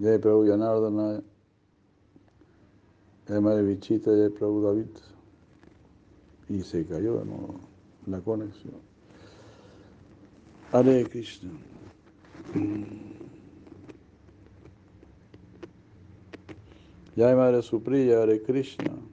Jai 0.00 0.18
Prabhu 0.18 0.46
Yanardana, 0.46 1.22
Jai 3.28 3.40
Madre 3.40 3.62
Vichita, 3.62 4.10
Jai 4.10 4.30
Prabhu 4.30 4.62
David. 4.62 4.88
Y 6.48 6.62
se 6.62 6.84
cayó 6.84 7.18
de 7.18 7.26
la 8.06 8.20
conexión. 8.20 8.74
Hare 10.72 11.04
Krishna. 11.08 11.50
Jai 17.16 17.36
Madre 17.36 17.62
Supriya, 17.62 18.22
Hare 18.22 18.42
Krishna. 18.42 19.11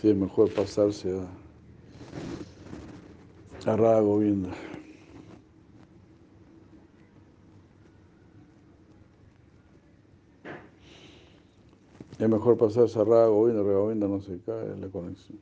Sí, 0.00 0.10
es 0.10 0.16
mejor 0.16 0.52
pasarse 0.52 1.10
a, 1.18 1.26
a 3.70 3.76
Radha 3.76 4.00
Govinda. 4.00 4.50
Es 12.18 12.28
mejor 12.28 12.58
pasarse 12.58 12.98
a 12.98 13.04
Radha 13.04 13.28
Govinda, 13.28 13.62
Radha 13.62 13.78
Govinda 13.78 14.06
no 14.06 14.20
se 14.20 14.38
cae 14.40 14.76
la 14.76 14.88
conexión. 14.88 15.38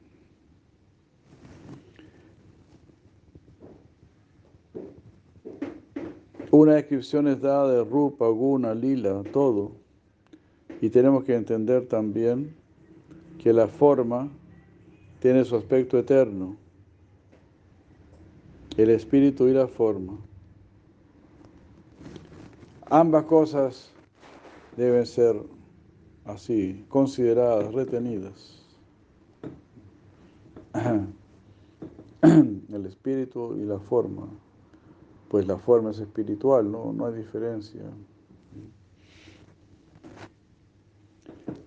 Una 6.52 6.74
descripción 6.74 7.26
es 7.26 7.40
dada 7.40 7.72
de 7.72 7.82
Rupa, 7.82 8.28
Guna, 8.28 8.72
Lila, 8.72 9.24
todo. 9.32 9.72
Y 10.80 10.90
tenemos 10.90 11.24
que 11.24 11.34
entender 11.34 11.88
también 11.88 12.54
que 13.42 13.52
la 13.52 13.66
forma 13.66 14.30
tiene 15.24 15.42
su 15.46 15.56
aspecto 15.56 15.98
eterno. 15.98 16.54
El 18.76 18.90
espíritu 18.90 19.48
y 19.48 19.54
la 19.54 19.66
forma. 19.66 20.18
Ambas 22.90 23.24
cosas 23.24 23.90
deben 24.76 25.06
ser 25.06 25.40
así, 26.26 26.84
consideradas, 26.90 27.72
retenidas. 27.72 28.66
El 32.22 32.84
espíritu 32.84 33.56
y 33.56 33.64
la 33.64 33.78
forma. 33.78 34.28
Pues 35.30 35.46
la 35.46 35.56
forma 35.56 35.92
es 35.92 36.00
espiritual, 36.00 36.70
no, 36.70 36.92
no 36.92 37.06
hay 37.06 37.14
diferencia. 37.14 37.80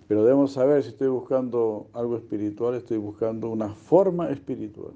Pero 0.08 0.24
debemos 0.24 0.54
saber 0.54 0.84
si 0.84 0.89
estoy 0.89 1.10
buscando 1.10 1.89
algo 1.93 2.15
espiritual, 2.15 2.76
estoy 2.76 2.98
buscando 2.98 3.50
una 3.50 3.70
forma 3.70 4.30
espiritual. 4.30 4.93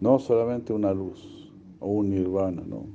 No 0.00 0.18
solamente 0.18 0.72
una 0.72 0.92
luz 0.94 1.52
o 1.80 1.88
un 1.88 2.10
nirvana, 2.10 2.62
no. 2.66 2.86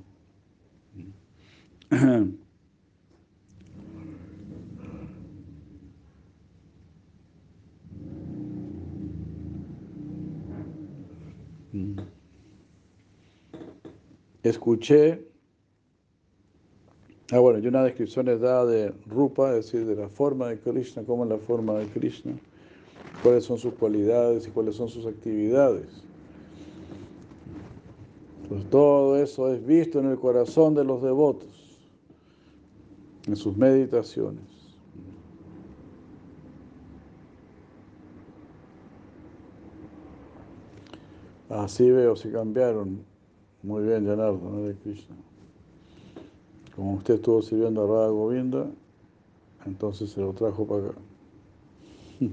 Escuché, 14.43 15.30
ah 17.31 17.39
bueno, 17.39 17.59
y 17.59 17.67
una 17.67 17.83
descripción 17.83 18.27
es 18.27 18.39
dada 18.41 18.65
de 18.65 18.93
Rupa, 19.07 19.49
es 19.55 19.65
decir, 19.65 19.85
de 19.85 19.95
la 19.95 20.09
forma 20.09 20.47
de 20.49 20.59
Krishna, 20.59 21.03
cómo 21.03 21.23
es 21.23 21.29
la 21.29 21.37
forma 21.37 21.73
de 21.75 21.87
Krishna, 21.87 22.33
cuáles 23.23 23.45
son 23.45 23.57
sus 23.57 23.73
cualidades 23.75 24.47
y 24.47 24.51
cuáles 24.51 24.75
son 24.75 24.89
sus 24.89 25.05
actividades. 25.05 25.87
Pues 28.49 28.69
todo 28.69 29.17
eso 29.17 29.53
es 29.53 29.65
visto 29.65 29.99
en 29.99 30.07
el 30.07 30.19
corazón 30.19 30.75
de 30.75 30.83
los 30.83 31.01
devotos, 31.01 31.79
en 33.27 33.37
sus 33.37 33.55
meditaciones. 33.55 34.43
Así 41.49 41.89
veo, 41.91 42.15
si 42.15 42.29
cambiaron. 42.29 43.03
Muy 43.63 43.83
bien, 43.83 44.05
Janardo, 44.05 44.39
¿no? 44.49 44.63
de 44.63 44.75
Krishna. 44.75 45.15
Como 46.75 46.93
usted 46.93 47.15
estuvo 47.15 47.41
sirviendo 47.41 47.83
a 47.83 47.87
Radha 47.87 48.09
Govinda, 48.09 48.71
entonces 49.65 50.11
se 50.11 50.21
lo 50.21 50.33
trajo 50.33 50.65
para 50.65 50.87
acá. 50.87 50.97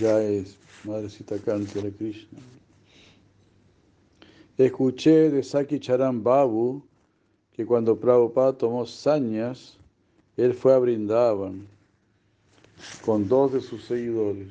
Ya 0.00 0.20
es 0.20 0.58
Madrecita 0.82 1.38
Kanti 1.38 1.80
de 1.80 1.92
Krishna. 1.92 2.40
Escuché 4.58 5.30
de 5.30 5.40
Saki 5.40 5.78
Charan 5.78 6.20
Babu 6.20 6.82
que 7.52 7.64
cuando 7.64 8.00
Prabhupada 8.00 8.58
tomó 8.58 8.86
sañas, 8.86 9.78
él 10.36 10.52
fue 10.52 10.74
a 10.74 10.78
Brindavan 10.78 11.68
con 13.04 13.28
dos 13.28 13.52
de 13.52 13.60
sus 13.60 13.84
seguidores. 13.84 14.48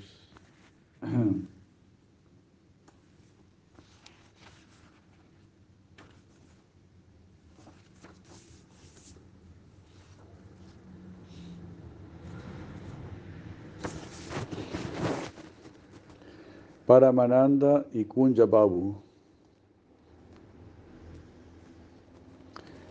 Paramananda 16.85 17.85
y 17.93 18.05
Kunja 18.05 18.45
Babu. 18.45 18.95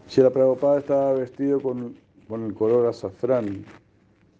Shila 0.08 0.30
Prabhupada 0.30 0.78
estaba 0.80 1.12
vestido 1.14 1.60
con, 1.60 1.96
con 2.28 2.44
el 2.44 2.54
color 2.54 2.86
azafrán 2.86 3.64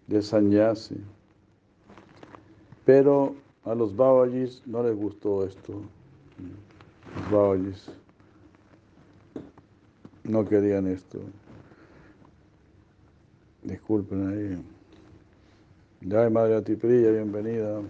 de 0.07 0.21
Sanyasi, 0.21 0.97
pero 2.85 3.35
a 3.63 3.73
los 3.73 3.95
Babajis 3.95 4.61
no 4.65 4.83
les 4.83 4.95
gustó 4.95 5.45
esto. 5.45 5.81
Los 7.15 7.31
Babajis 7.31 7.89
no 10.23 10.45
querían 10.45 10.87
esto. 10.87 11.19
Disculpen 13.63 14.27
ahí. 14.27 14.61
Ya, 16.01 16.29
Madre 16.29 16.55
Atipriya, 16.55 17.11
bienvenida. 17.11 17.81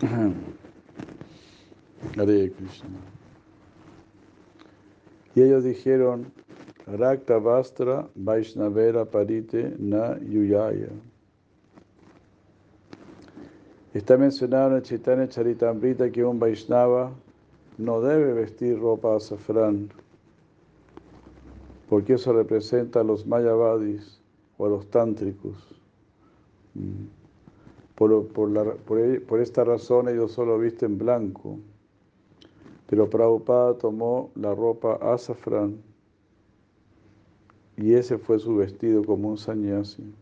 Hare 2.16 2.50
Krishna. 2.50 3.17
Y 5.38 5.42
ellos 5.42 5.62
dijeron, 5.62 6.32
Rakta 6.88 7.38
Vastra 7.38 8.08
Vaishnavera 8.16 9.04
Parite 9.04 9.72
Na 9.78 10.18
Yuyaya. 10.18 10.88
Está 13.94 14.16
mencionado 14.16 14.70
en 14.70 14.76
el 14.78 14.82
Chaitanya 14.82 15.28
Charitamrita 15.28 16.10
que 16.10 16.24
un 16.24 16.40
Vaishnava 16.40 17.12
no 17.76 18.00
debe 18.00 18.32
vestir 18.32 18.80
ropa 18.80 19.14
azafrán, 19.14 19.88
porque 21.88 22.14
eso 22.14 22.32
representa 22.32 22.98
a 22.98 23.04
los 23.04 23.24
mayavadis 23.24 24.20
o 24.56 24.66
a 24.66 24.70
los 24.70 24.90
tántricos. 24.90 25.54
Por, 27.94 28.26
por, 28.26 28.76
por, 28.78 29.22
por, 29.22 29.40
esta 29.40 29.62
razón 29.62 30.08
ellos 30.08 30.32
solo 30.32 30.58
visten 30.58 30.98
blanco. 30.98 31.60
Pero 32.88 33.10
Prabhupada 33.10 33.76
tomó 33.76 34.30
la 34.34 34.54
ropa 34.54 34.94
azafrán 35.02 35.76
y 37.76 37.92
ese 37.94 38.16
fue 38.18 38.38
su 38.38 38.56
vestido 38.56 39.04
como 39.04 39.28
un 39.28 39.36
sannyasi. 39.36 40.12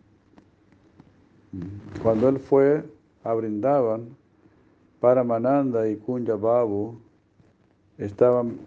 Cuando 2.03 2.29
él 2.29 2.39
fue 2.39 2.85
a 3.23 3.33
Brindavan, 3.35 4.17
Paramananda 5.01 5.89
y 5.89 5.97
Kunja 5.97 6.35
Babu 6.35 6.99
estaban 7.99 8.59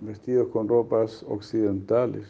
vestidos 0.00 0.48
con 0.48 0.66
ropas 0.66 1.22
occidentales. 1.28 2.26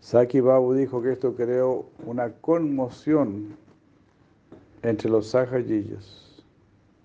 Saki 0.00 0.40
Babu 0.40 0.74
dijo 0.74 1.00
que 1.00 1.12
esto 1.12 1.34
creó 1.34 1.86
una 2.04 2.30
conmoción 2.34 3.56
entre 4.82 5.08
los 5.08 5.28
sahajiyas. 5.28 6.23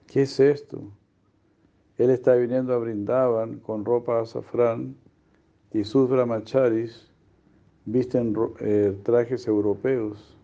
¿Qué 0.10 0.24
es 0.24 0.40
esto? 0.40 0.82
Él 2.00 2.10
está 2.10 2.34
viniendo 2.34 2.74
a 2.74 2.80
Brindavan 2.80 3.60
con 3.60 3.86
ropa 3.86 4.20
azafrán 4.20 4.96
y 5.72 5.84
sus 5.84 6.10
brahmacharis 6.10 7.12
visten 7.86 8.36
eh, 8.60 8.98
trajes 9.04 9.48
europeos. 9.48 10.36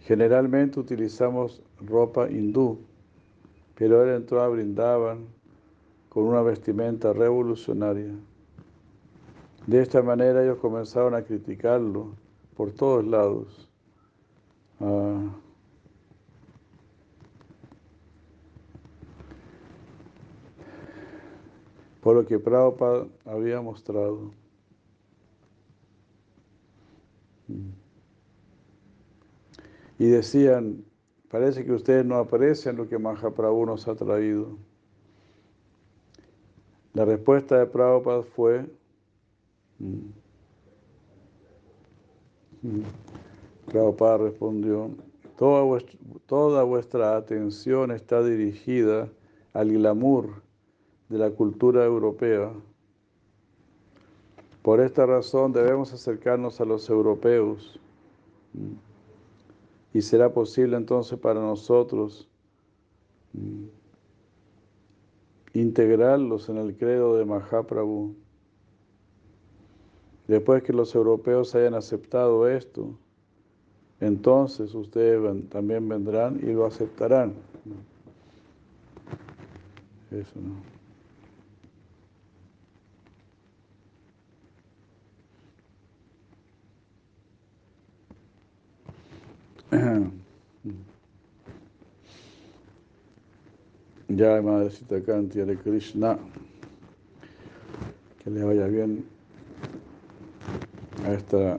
Generalmente 0.00 0.80
utilizamos 0.80 1.62
ropa 1.84 2.30
hindú, 2.30 2.78
pero 3.74 4.02
él 4.02 4.16
entró 4.16 4.40
a 4.40 4.48
Brindavan 4.48 5.26
con 6.08 6.24
una 6.24 6.40
vestimenta 6.40 7.12
revolucionaria. 7.12 8.14
De 9.66 9.82
esta 9.82 10.02
manera 10.02 10.42
ellos 10.42 10.56
comenzaron 10.56 11.14
a 11.14 11.22
criticarlo 11.22 12.14
por 12.56 12.70
todos 12.70 13.04
lados. 13.04 13.70
Ah, 14.80 15.34
por 22.04 22.14
lo 22.14 22.26
que 22.26 22.38
Prabhupada 22.38 23.06
había 23.24 23.62
mostrado. 23.62 24.30
Y 29.98 30.06
decían, 30.08 30.84
parece 31.30 31.64
que 31.64 31.72
ustedes 31.72 32.04
no 32.04 32.16
aprecian 32.16 32.76
lo 32.76 32.86
que 32.90 32.98
Mahaprabhu 32.98 33.64
nos 33.64 33.88
ha 33.88 33.94
traído. 33.94 34.58
La 36.92 37.06
respuesta 37.06 37.58
de 37.58 37.66
Prabhupada 37.66 38.22
fue, 38.22 38.66
mm, 39.78 40.10
mm, 42.60 42.82
Prabhupada 43.64 44.18
respondió, 44.18 44.90
toda 45.38 45.62
vuestra, 45.62 45.98
toda 46.26 46.64
vuestra 46.64 47.16
atención 47.16 47.92
está 47.92 48.22
dirigida 48.22 49.08
al 49.54 49.72
glamour 49.72 50.43
de 51.08 51.18
la 51.18 51.30
cultura 51.30 51.84
europea. 51.84 52.52
Por 54.62 54.80
esta 54.80 55.04
razón 55.04 55.52
debemos 55.52 55.92
acercarnos 55.92 56.60
a 56.60 56.64
los 56.64 56.88
europeos 56.88 57.78
y 59.92 60.00
será 60.00 60.32
posible 60.32 60.76
entonces 60.76 61.18
para 61.18 61.40
nosotros 61.40 62.28
integrarlos 65.52 66.48
en 66.48 66.56
el 66.56 66.76
credo 66.76 67.16
de 67.16 67.24
Mahaprabhu. 67.24 68.14
Después 70.26 70.62
que 70.62 70.72
los 70.72 70.94
europeos 70.94 71.54
hayan 71.54 71.74
aceptado 71.74 72.48
esto, 72.48 72.98
entonces 74.00 74.74
ustedes 74.74 75.48
también 75.50 75.88
vendrán 75.88 76.40
y 76.42 76.52
lo 76.52 76.64
aceptarán. 76.64 77.34
Eso 80.10 80.40
no. 80.40 80.73
Ya, 94.08 94.40
Madrecita 94.42 95.00
Kanti, 95.02 95.40
de 95.40 95.56
Krishna, 95.56 96.18
que 98.22 98.30
le 98.30 98.44
vaya 98.44 98.66
bien 98.68 99.04
a 101.04 101.14
esta 101.14 101.58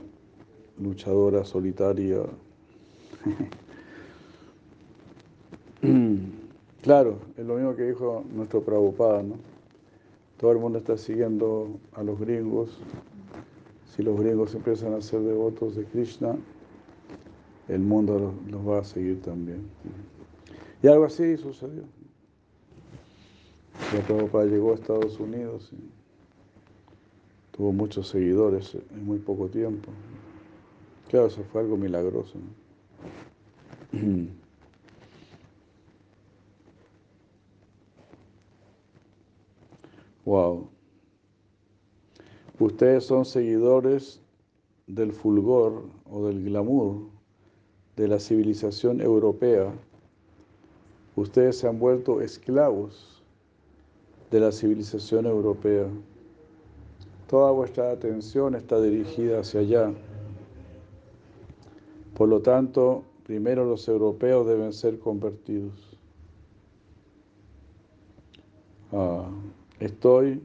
luchadora 0.79 1.43
solitaria. 1.43 2.21
Claro, 6.81 7.17
es 7.35 7.45
lo 7.45 7.55
mismo 7.55 7.75
que 7.75 7.83
dijo 7.83 8.23
nuestro 8.31 8.61
Prabhupada, 8.61 9.23
¿no? 9.23 9.37
Todo 10.39 10.51
el 10.51 10.59
mundo 10.59 10.77
está 10.77 10.97
siguiendo 10.97 11.79
a 11.93 12.03
los 12.03 12.19
gringos. 12.19 12.77
Si 13.95 14.03
los 14.03 14.19
gringos 14.19 14.53
empiezan 14.53 14.93
a 14.93 15.01
ser 15.01 15.21
devotos 15.21 15.75
de 15.75 15.85
Krishna, 15.85 16.35
el 17.67 17.79
mundo 17.79 18.33
los, 18.49 18.67
va 18.67 18.79
a 18.79 18.83
seguir 18.83 19.21
también. 19.21 19.67
Y 20.81 20.87
algo 20.87 21.05
así 21.05 21.37
sucedió. 21.37 21.83
La 23.93 24.01
Prabhupada 24.01 24.45
llegó 24.45 24.71
a 24.71 24.75
Estados 24.75 25.19
Unidos 25.19 25.71
y 25.73 27.55
tuvo 27.55 27.71
muchos 27.71 28.07
seguidores 28.07 28.75
en 28.75 29.05
muy 29.05 29.19
poco 29.19 29.47
tiempo. 29.47 29.91
Claro, 31.09 31.27
eso 31.27 31.43
fue 31.51 31.61
algo 31.61 31.77
milagroso. 31.77 32.37
Wow. 40.25 40.67
Ustedes 42.57 43.05
son 43.05 43.25
seguidores 43.25 44.19
del 44.87 45.11
fulgor 45.11 45.85
o 46.09 46.25
del 46.25 46.43
glamour 46.43 47.14
de 47.95 48.07
la 48.07 48.19
civilización 48.19 49.01
europea, 49.01 49.71
ustedes 51.15 51.57
se 51.59 51.67
han 51.67 51.79
vuelto 51.79 52.21
esclavos 52.21 53.23
de 54.31 54.39
la 54.39 54.51
civilización 54.51 55.25
europea. 55.25 55.87
Toda 57.29 57.51
vuestra 57.51 57.91
atención 57.91 58.55
está 58.55 58.79
dirigida 58.81 59.39
hacia 59.39 59.61
allá. 59.61 59.93
Por 62.15 62.29
lo 62.29 62.41
tanto, 62.41 63.03
primero 63.25 63.65
los 63.65 63.87
europeos 63.87 64.45
deben 64.47 64.73
ser 64.73 64.99
convertidos. 64.99 65.73
Ah, 68.91 69.29
estoy 69.79 70.41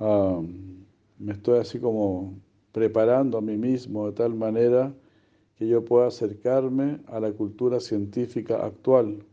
ah, 0.00 0.40
me 1.22 1.32
estoy 1.32 1.58
así 1.60 1.78
como 1.78 2.34
preparando 2.72 3.38
a 3.38 3.40
mí 3.40 3.56
mismo 3.56 4.06
de 4.06 4.12
tal 4.12 4.34
manera 4.34 4.92
que 5.56 5.68
yo 5.68 5.84
pueda 5.84 6.08
acercarme 6.08 6.98
a 7.06 7.20
la 7.20 7.30
cultura 7.32 7.78
científica 7.78 8.64
actual, 8.66 9.24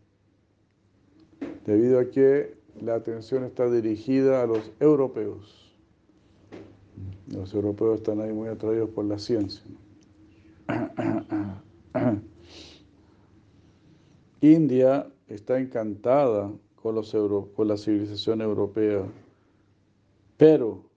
debido 1.66 2.00
a 2.00 2.12
que 2.12 2.56
la 2.80 2.94
atención 2.96 3.44
está 3.44 3.70
dirigida 3.72 4.44
a 4.44 4.46
los 4.46 4.72
europeos. 4.80 5.76
Los 7.28 7.54
europeos 7.56 8.02
están 8.02 8.22
ahí 8.22 8.32
muy 8.34 8.50
atraídos 8.50 8.92
por 8.92 9.06
la 9.06 9.18
ciencia. 9.18 9.64
India 14.42 15.12
está 15.28 15.60
encantada 15.60 16.52
con, 16.76 16.94
los 16.96 17.12
con 17.56 17.68
la 17.68 17.78
civilización 17.78 18.42
europea, 18.42 19.04
pero 20.38 20.89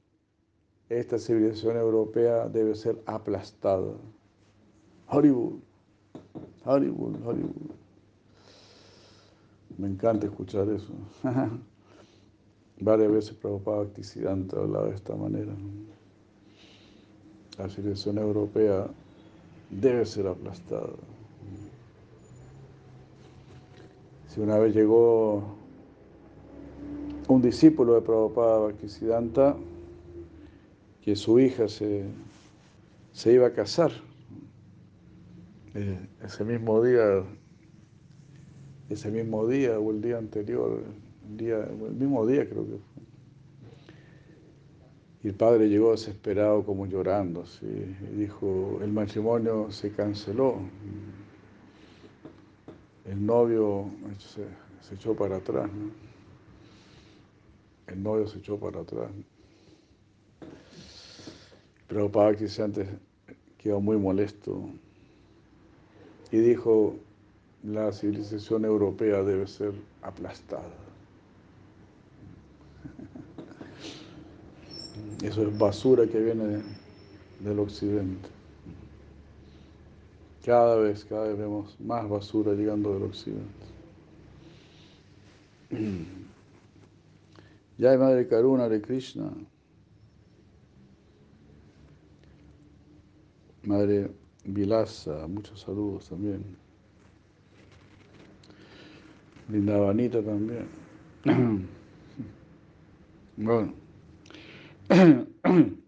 esta 0.99 1.19
civilización 1.19 1.77
europea 1.77 2.49
debe 2.49 2.75
ser 2.75 3.01
aplastada. 3.07 3.93
Hollywood, 5.09 5.61
Hollywood, 6.65 7.17
Hollywood. 7.25 7.71
Me 9.79 9.89
encanta 9.89 10.27
escuchar 10.27 10.69
eso. 10.69 10.93
Varias 12.81 13.11
veces 13.13 13.35
Prabhupada 13.35 13.79
Bhaktisiddhanta 13.79 14.59
hablado 14.59 14.87
de 14.87 14.95
esta 14.95 15.15
manera. 15.15 15.53
La 17.59 17.69
civilización 17.69 18.19
europea 18.19 18.87
debe 19.71 20.05
ser 20.05 20.27
aplastada. 20.27 20.91
Si 24.29 24.41
una 24.41 24.59
vez 24.59 24.75
llegó 24.75 25.43
un 27.29 27.43
discípulo 27.43 27.95
de 27.95 28.01
Prabhupada 28.03 28.59
Bhaktisiddhanta, 28.59 29.57
que 31.03 31.17
su 31.17 31.39
hija 31.41 31.69
se, 31.69 32.05
iba 33.27 33.49
a 33.49 33.53
casar. 33.53 33.93
Eh, 35.75 35.99
ese 36.25 36.45
mismo 36.45 36.83
día, 36.83 37.25
ese 38.89 39.11
mismo 39.11 39.47
día 39.47 39.79
o 39.79 39.91
el 39.91 40.01
día 40.01 40.19
anterior, 40.19 40.83
el, 41.29 41.37
día, 41.37 41.65
el 41.65 41.95
mismo 41.95 42.27
día 42.27 42.49
creo 42.49 42.65
que 42.65 42.71
fue. 42.79 43.03
Y 45.25 45.29
el 45.29 45.35
padre 45.35 45.69
llegó 45.69 45.93
desesperado, 45.93 46.65
como 46.65 46.87
llorando, 46.87 47.45
y 47.63 48.17
dijo, 48.17 48.81
el 48.83 48.93
matrimonio 48.93 49.71
se 49.71 49.93
canceló. 49.93 50.57
El 53.05 53.25
novio 53.25 53.87
se, 54.19 54.95
echó 54.95 55.15
para 55.15 55.37
atrás. 55.37 55.71
El 57.87 58.03
novio 58.03 58.27
se 58.27 58.39
echó 58.39 58.59
para 58.59 58.81
atrás. 58.81 59.11
Prabhupada 61.93 62.29
antes 62.65 62.89
quedó 63.59 63.79
muy 63.81 63.99
molesto 63.99 64.65
y 66.31 66.39
dijo, 66.39 66.97
la 67.63 67.93
civilización 67.93 68.65
europea 68.65 69.23
debe 69.23 69.47
ser 69.47 69.75
aplastada. 70.01 70.65
Eso 75.23 75.43
es 75.43 75.59
basura 75.59 76.07
que 76.07 76.19
viene 76.19 76.63
del 77.41 77.59
occidente. 77.59 78.31
Cada 80.47 80.77
vez, 80.77 81.05
cada 81.05 81.29
vez 81.29 81.37
vemos 81.37 81.79
más 81.79 82.09
basura 82.09 82.55
llegando 82.55 82.95
del 82.95 83.03
occidente. 83.03 83.67
Ya 87.79 87.91
hay 87.91 87.99
Madre 87.99 88.29
Karuna 88.29 88.69
de 88.69 88.81
Krishna. 88.81 89.33
Madre 93.65 94.11
Vilasa, 94.45 95.27
muchos 95.29 95.61
saludos 95.61 96.09
también. 96.09 96.43
Linda 99.49 99.77
Vanita 99.79 100.23
también. 100.23 100.67
Bueno. 103.35 103.73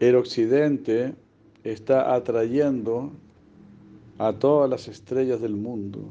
El 0.00 0.16
occidente 0.16 1.14
está 1.64 2.14
atrayendo 2.14 3.12
a 4.18 4.32
todas 4.32 4.68
las 4.68 4.88
estrellas 4.88 5.40
del 5.40 5.54
mundo. 5.56 6.08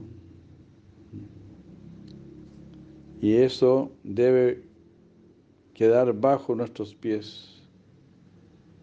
Y 3.21 3.33
eso 3.35 3.91
debe 4.03 4.66
quedar 5.77 6.11
bajo 6.11 6.55
nuestros 6.55 6.95
pies. 6.95 7.61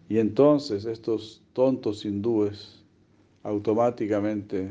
Y 0.07 0.17
entonces 0.17 0.85
estos 0.85 1.43
tontos 1.51 2.05
hindúes 2.05 2.85
automáticamente 3.43 4.69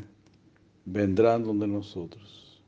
vendrán 0.86 1.44
donde 1.44 1.66
nosotros. 1.66 2.62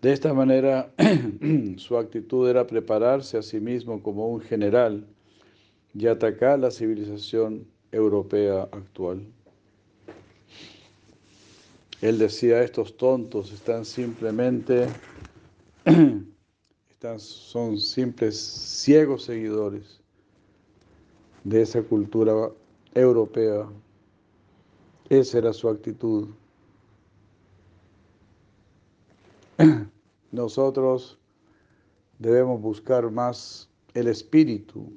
De 0.00 0.12
esta 0.12 0.32
manera, 0.32 0.94
su 1.76 1.98
actitud 1.98 2.48
era 2.48 2.66
prepararse 2.66 3.36
a 3.36 3.42
sí 3.42 3.60
mismo 3.60 4.02
como 4.02 4.28
un 4.28 4.40
general 4.40 5.06
y 5.92 6.06
atacar 6.06 6.58
la 6.58 6.70
civilización 6.70 7.66
europea 7.92 8.62
actual. 8.72 9.26
Él 12.00 12.18
decía, 12.18 12.62
estos 12.62 12.96
tontos 12.96 13.52
están 13.52 13.84
simplemente, 13.84 14.86
están, 16.90 17.18
son 17.18 17.80
simples 17.80 18.38
ciegos 18.38 19.24
seguidores 19.24 20.00
de 21.42 21.62
esa 21.62 21.82
cultura 21.82 22.50
europea. 22.94 23.68
Esa 25.08 25.38
era 25.38 25.52
su 25.52 25.68
actitud. 25.68 26.28
Nosotros 30.30 31.18
debemos 32.18 32.60
buscar 32.60 33.10
más 33.10 33.68
el 33.94 34.06
espíritu 34.06 34.92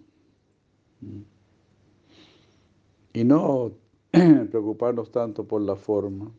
y 3.13 3.23
no 3.23 3.71
preocuparnos 4.11 5.11
tanto 5.11 5.43
por 5.43 5.61
la 5.61 5.75
forma. 5.75 6.31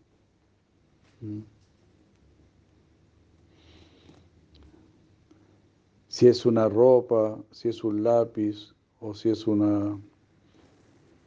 Si 6.09 6.27
es 6.27 6.45
una 6.45 6.69
ropa, 6.69 7.39
si 7.51 7.69
es 7.69 7.85
un 7.85 8.03
lápiz 8.03 8.75
o 9.01 9.15
si 9.15 9.31
es 9.31 9.47
una 9.47 9.99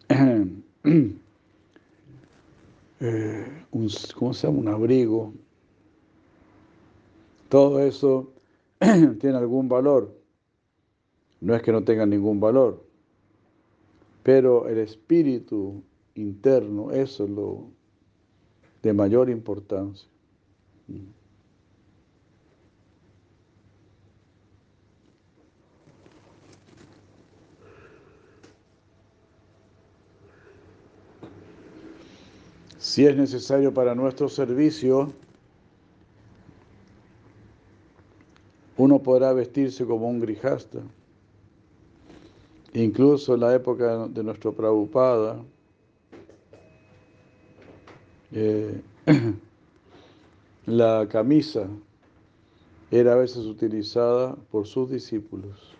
eh, 3.00 3.66
un, 3.72 3.90
¿cómo 4.16 4.34
se 4.34 4.48
llama? 4.48 4.60
un 4.60 4.68
abrigo, 4.68 5.34
todo 7.50 7.80
eso 7.80 8.32
tiene 8.80 9.38
algún 9.38 9.68
valor. 9.68 10.14
No 11.42 11.56
es 11.56 11.62
que 11.62 11.72
no 11.72 11.84
tenga 11.84 12.06
ningún 12.06 12.40
valor, 12.40 12.84
pero 14.24 14.68
el 14.68 14.80
espíritu 14.80 15.84
interno, 16.16 16.92
eso 16.92 17.26
es 17.26 17.30
lo 17.30 17.70
de 18.86 18.94
mayor 18.94 19.32
importancia. 19.32 20.08
Si 32.78 33.08
es 33.08 33.18
necesario 33.18 33.74
para 33.74 33.96
nuestro 33.96 34.30
servicio, 34.30 35.12
uno 38.78 39.00
podrá 39.00 39.34
vestirse 39.34 39.84
como 39.84 40.08
un 40.08 40.20
grijasta. 40.20 40.78
Incluso 42.76 43.34
en 43.34 43.40
la 43.40 43.56
época 43.56 44.08
de 44.10 44.24
nuestro 44.24 44.54
Prabhupada, 44.54 45.44
eh, 48.36 48.82
la 50.66 51.08
camisa 51.10 51.68
era 52.92 53.14
a 53.14 53.16
veces 53.16 53.46
utilizada 53.46 54.36
por 54.52 54.68
sus 54.68 54.92
discípulos 54.92 55.76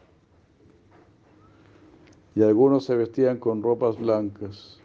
y 2.36 2.44
algunos 2.44 2.86
se 2.86 2.96
vestían 2.96 3.38
con 3.38 3.62
ropas 3.62 3.98
blancas. 3.98 4.80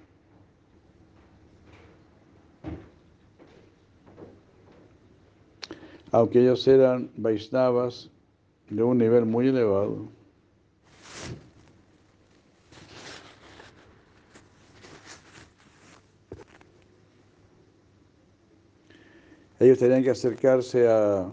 Aunque 6.13 6.41
ellos 6.41 6.67
eran 6.67 7.11
Vaishnavas 7.17 8.11
de 8.69 8.83
un 8.83 8.99
nivel 8.99 9.27
muy 9.27 9.49
elevado. 9.49 10.09
Ellos 19.61 19.79
tenían 19.79 20.03
que 20.03 20.11
acercarse 20.11 20.89
a, 20.89 21.31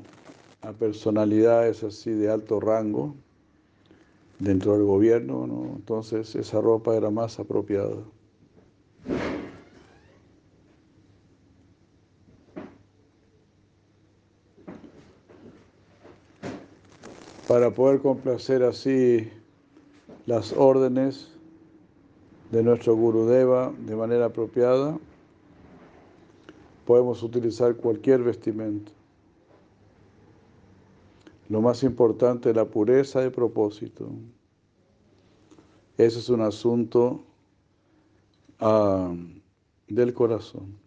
personalidades 0.79 1.81
así 1.81 2.11
de 2.11 2.29
alto 2.29 2.59
rango 2.59 3.15
dentro 4.37 4.73
del 4.73 4.83
gobierno, 4.83 5.45
entonces 5.77 6.35
esa 6.35 6.59
ropa 6.59 6.93
era 6.93 7.09
más 7.09 7.39
apropiada. 7.39 7.95
Para 17.47 17.71
poder 17.71 18.01
complacer 18.01 18.61
así 18.63 19.31
las 20.25 20.51
órdenes 20.51 21.31
de 22.51 22.61
nuestro 22.61 22.93
Gurudeva 22.93 23.73
de 23.85 23.95
manera 23.95 24.25
apropiada, 24.25 24.97
podemos 26.87 27.21
utilizar 27.21 27.75
cualquier 27.75 28.23
vestimenta. 28.23 28.93
Lo 31.49 31.61
más 31.61 31.83
importante 31.83 32.49
es 32.49 32.55
la 32.55 32.63
pureza 32.63 33.19
de 33.19 33.29
propósito. 33.29 34.09
Ese 35.97 36.19
es 36.19 36.29
un 36.29 36.39
asunto 36.39 37.25
ah, 38.61 39.13
del 39.89 40.13
corazón. 40.13 40.77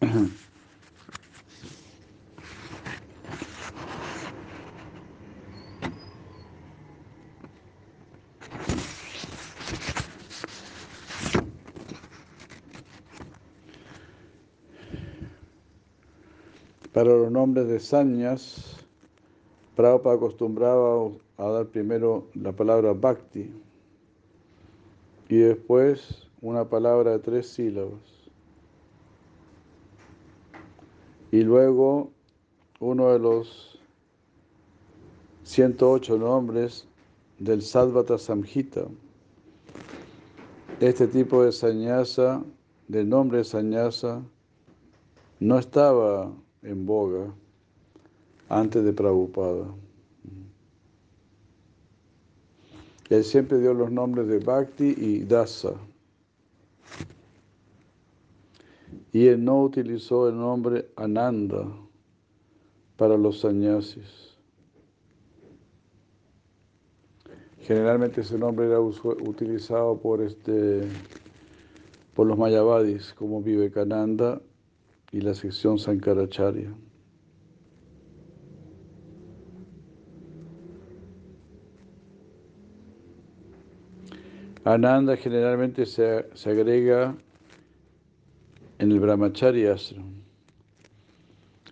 Para 17.02 17.16
los 17.16 17.32
nombres 17.32 17.66
de 17.66 17.80
sañas, 17.80 18.76
Prabhupada 19.74 20.14
acostumbraba 20.14 21.10
a 21.36 21.48
dar 21.48 21.66
primero 21.66 22.28
la 22.32 22.52
palabra 22.52 22.92
bhakti 22.92 23.50
y 25.28 25.36
después 25.36 26.28
una 26.42 26.64
palabra 26.64 27.10
de 27.10 27.18
tres 27.18 27.48
sílabas. 27.48 27.98
Y 31.32 31.40
luego 31.40 32.12
uno 32.78 33.12
de 33.12 33.18
los 33.18 33.80
108 35.42 36.18
nombres 36.18 36.86
del 37.40 37.62
Sadvata 37.62 38.16
Samhita, 38.16 38.84
Este 40.78 41.08
tipo 41.08 41.42
de 41.42 41.50
sañasa, 41.50 42.44
del 42.86 43.08
nombre 43.08 43.42
sañasa, 43.42 44.22
no 45.40 45.58
estaba 45.58 46.32
en 46.62 46.86
boga 46.86 47.32
antes 48.48 48.84
de 48.84 48.92
Prabhupada. 48.92 49.66
Él 53.08 53.24
siempre 53.24 53.58
dio 53.58 53.74
los 53.74 53.90
nombres 53.90 54.26
de 54.28 54.38
Bhakti 54.38 54.94
y 54.96 55.24
Dasa. 55.24 55.74
Y 59.12 59.26
él 59.26 59.44
no 59.44 59.62
utilizó 59.62 60.28
el 60.28 60.36
nombre 60.36 60.88
Ananda 60.96 61.66
para 62.96 63.18
los 63.18 63.40
sannyasis. 63.40 64.32
Generalmente 67.60 68.22
ese 68.22 68.38
nombre 68.38 68.66
era 68.66 68.80
utilizado 68.80 69.98
por, 69.98 70.22
este, 70.22 70.82
por 72.14 72.26
los 72.26 72.38
mayavadis 72.38 73.12
como 73.12 73.42
Vivekananda 73.42 74.40
y 75.12 75.20
la 75.20 75.34
sección 75.34 75.78
Sankaracharya. 75.78 76.74
Ananda 84.64 85.16
generalmente 85.16 85.84
se, 85.86 86.26
se 86.34 86.50
agrega 86.50 87.14
en 88.78 88.92
el 88.92 89.00
Brahmacharya 89.00 89.76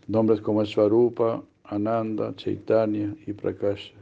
Nombres 0.06 0.40
como 0.40 0.64
Swarupa, 0.66 1.42
Ananda, 1.64 2.34
Chaitanya 2.34 3.14
y 3.26 3.32
Prakasha. 3.32 3.94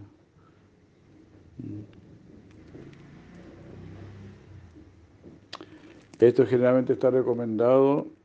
Esto 6.18 6.46
generalmente 6.46 6.94
está 6.94 7.10
recomendado 7.10 8.17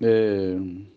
eh, 0.00 0.88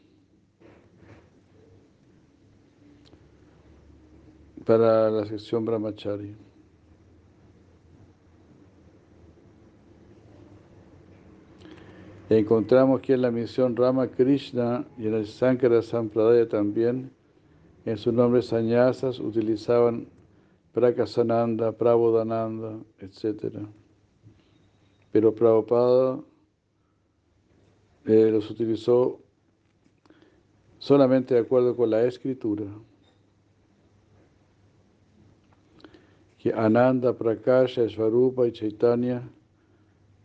para 4.66 5.12
la 5.12 5.26
sección 5.26 5.66
Brahmacharya. 5.66 6.36
encontramos 12.38 13.02
que 13.02 13.14
en 13.14 13.22
la 13.22 13.32
misión 13.32 13.76
Rama 13.76 14.08
Krishna 14.08 14.86
y 14.98 15.08
en 15.08 15.14
el 15.16 15.28
Sankara 15.28 15.82
Sampradaya 15.82 16.48
también, 16.48 17.12
en 17.86 17.98
sus 17.98 18.14
nombres 18.14 18.48
sañasas 18.48 19.20
utilizaban 19.20 20.08
Prakasananda, 20.72 21.72
Prabodhananda, 21.74 22.80
etc. 23.00 23.58
Pero 25.12 25.36
Prabhupada 25.36 26.20
eh, 28.06 28.30
los 28.32 28.50
utilizó 28.50 29.20
solamente 30.78 31.34
de 31.34 31.42
acuerdo 31.42 31.76
con 31.76 31.90
la 31.90 32.04
escritura. 32.04 32.66
Que 36.38 36.54
Ananda, 36.54 37.14
Prakasha, 37.14 37.88
Svarupa 37.88 38.46
y 38.46 38.52
Chaitanya 38.52 39.24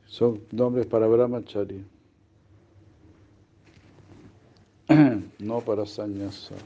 son 0.07 0.43
nombres 0.51 0.87
para 0.87 1.07
Brahmacharya. 1.07 1.85
no 5.39 5.61
para 5.61 5.87
sañasa. 5.87 6.57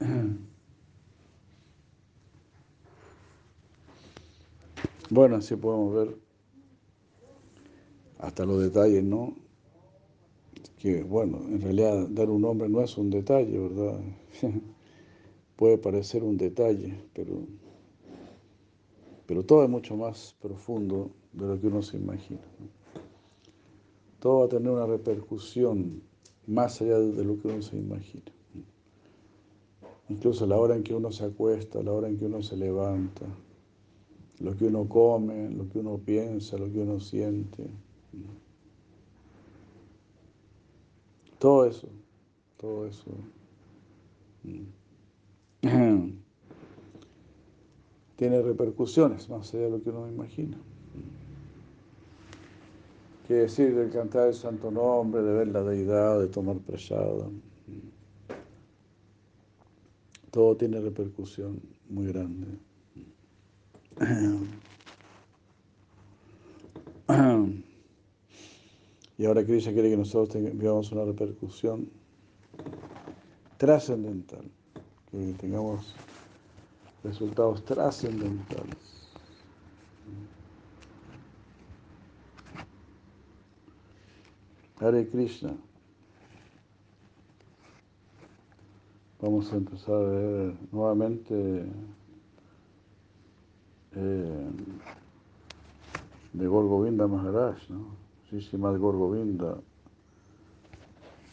Bueno, 5.10 5.34
así 5.36 5.56
podemos 5.56 5.92
ver 5.92 6.16
hasta 8.20 8.44
los 8.44 8.62
detalles, 8.62 9.02
¿no? 9.02 9.34
Que 10.78 11.02
bueno, 11.02 11.38
en 11.48 11.60
realidad 11.60 12.06
dar 12.08 12.30
un 12.30 12.42
nombre 12.42 12.68
no 12.68 12.80
es 12.80 12.96
un 12.96 13.10
detalle, 13.10 13.58
¿verdad? 13.58 14.00
Puede 15.56 15.78
parecer 15.78 16.22
un 16.22 16.36
detalle, 16.36 16.94
pero, 17.12 17.42
pero 19.26 19.44
todo 19.44 19.64
es 19.64 19.68
mucho 19.68 19.96
más 19.96 20.36
profundo 20.40 21.10
de 21.32 21.46
lo 21.46 21.60
que 21.60 21.66
uno 21.66 21.82
se 21.82 21.96
imagina. 21.96 22.40
Todo 24.20 24.40
va 24.40 24.44
a 24.44 24.48
tener 24.48 24.70
una 24.70 24.86
repercusión 24.86 26.02
más 26.46 26.80
allá 26.80 26.98
de 26.98 27.24
lo 27.24 27.36
que 27.40 27.48
uno 27.48 27.62
se 27.62 27.76
imagina. 27.76 28.30
Incluso 30.10 30.44
la 30.44 30.58
hora 30.58 30.74
en 30.74 30.82
que 30.82 30.92
uno 30.92 31.12
se 31.12 31.24
acuesta, 31.24 31.80
la 31.84 31.92
hora 31.92 32.08
en 32.08 32.18
que 32.18 32.26
uno 32.26 32.42
se 32.42 32.56
levanta, 32.56 33.24
lo 34.40 34.56
que 34.56 34.66
uno 34.66 34.88
come, 34.88 35.48
lo 35.50 35.68
que 35.68 35.78
uno 35.78 35.98
piensa, 35.98 36.58
lo 36.58 36.70
que 36.70 36.80
uno 36.80 36.98
siente. 36.98 37.64
Todo 41.38 41.64
eso, 41.64 41.88
todo 42.58 42.86
eso 42.86 43.12
tiene 48.16 48.42
repercusiones 48.42 49.30
más 49.30 49.54
allá 49.54 49.64
de 49.64 49.70
lo 49.70 49.80
que 49.80 49.90
uno 49.90 50.08
imagina. 50.08 50.58
¿Qué 53.28 53.34
decir 53.34 53.76
del 53.76 53.90
cantar 53.90 54.26
el 54.26 54.34
santo 54.34 54.72
nombre, 54.72 55.22
de 55.22 55.32
ver 55.32 55.48
la 55.48 55.62
deidad, 55.62 56.18
de 56.18 56.26
tomar 56.26 56.56
prasada? 56.58 57.28
Todo 60.30 60.56
tiene 60.56 60.80
repercusión 60.80 61.60
muy 61.88 62.06
grande. 62.06 62.46
Y 69.18 69.26
ahora 69.26 69.44
Krishna 69.44 69.72
quiere 69.72 69.90
que 69.90 69.96
nosotros 69.96 70.30
tengamos 70.30 70.92
una 70.92 71.04
repercusión 71.04 71.90
trascendental, 73.58 74.50
que 75.10 75.34
tengamos 75.38 75.94
resultados 77.04 77.62
trascendentales. 77.64 78.76
Hare 84.78 85.06
Krishna. 85.10 85.54
Vamos 89.22 89.52
a 89.52 89.56
empezar 89.56 89.96
a 89.96 89.98
ver 89.98 90.54
nuevamente 90.72 91.66
eh, 93.94 94.50
de 96.32 96.46
Gorgovinda 96.46 97.06
Maharaj, 97.06 97.68
¿no? 97.68 97.88
Shishimad 98.30 98.78
Gorgovinda 98.78 99.58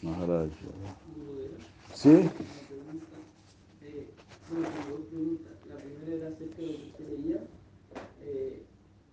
Maharaj. 0.02 0.50
¿Sí? 1.94 2.10
Eh, 3.80 4.08
la 5.66 5.76
primera 5.76 6.14
era 6.14 6.28
acerca 6.28 6.56
de 6.56 6.66
lo 6.66 6.76
que 6.76 6.86
usted 6.88 7.08
leía. 7.08 7.40
Eh, 8.22 8.64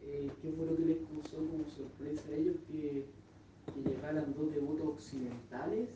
eh, 0.01 0.31
¿Qué 0.41 0.51
fue 0.51 0.65
lo 0.65 0.75
que 0.75 0.85
les 0.85 0.97
causó 0.97 1.37
como 1.37 1.63
sorpresa 1.69 2.27
a 2.27 2.35
ellos 2.35 2.57
que, 2.67 3.05
que 3.73 3.89
llegaran 3.89 4.35
dos 4.37 4.53
devotos 4.53 4.87
occidentales 4.87 5.87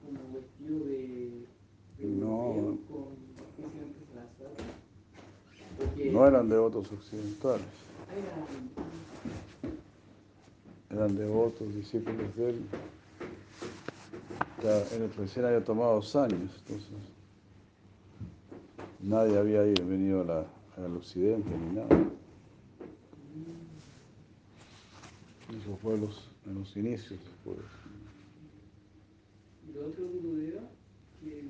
como 0.00 0.32
vestidos 0.32 0.86
de 0.86 1.44
no. 2.06 2.78
no 6.12 6.26
eran 6.26 6.48
devotos 6.48 6.90
occidentales. 6.92 7.66
Eran, 10.90 11.16
devotos, 11.16 11.74
discípulos 11.74 12.34
de 12.36 12.50
él 12.50 12.64
en 14.62 15.02
el 15.02 15.12
recién 15.14 15.46
había 15.46 15.64
tomado 15.64 15.96
dos 15.96 16.16
años, 16.16 16.50
entonces 16.60 16.88
nadie 19.00 19.38
había 19.38 19.62
venido 19.62 20.20
al 20.76 20.96
occidente 20.96 21.48
ni 21.48 21.76
nada. 21.76 21.88
Eso 25.48 25.76
fue 25.82 25.98
los, 25.98 26.30
en 26.46 26.58
los 26.58 26.76
inicios 26.76 27.18
después. 27.18 27.58
Y 29.66 29.78
otro 29.78 30.04
tuviera, 30.04 30.60
que 31.22 31.44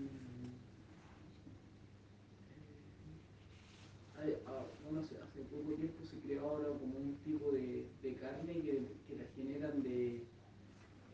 Ah, 4.22 4.66
hace, 5.00 5.40
poco 5.44 5.72
tiempo 5.76 6.04
se 6.04 6.18
creó 6.20 6.50
ahora 6.50 6.68
como 6.78 6.98
un 6.98 7.16
tipo 7.24 7.52
de, 7.52 7.88
de 8.02 8.14
carne 8.16 8.52
que, 8.52 8.84
que 9.08 9.16
la 9.16 9.24
generan 9.34 9.82
de 9.82 10.26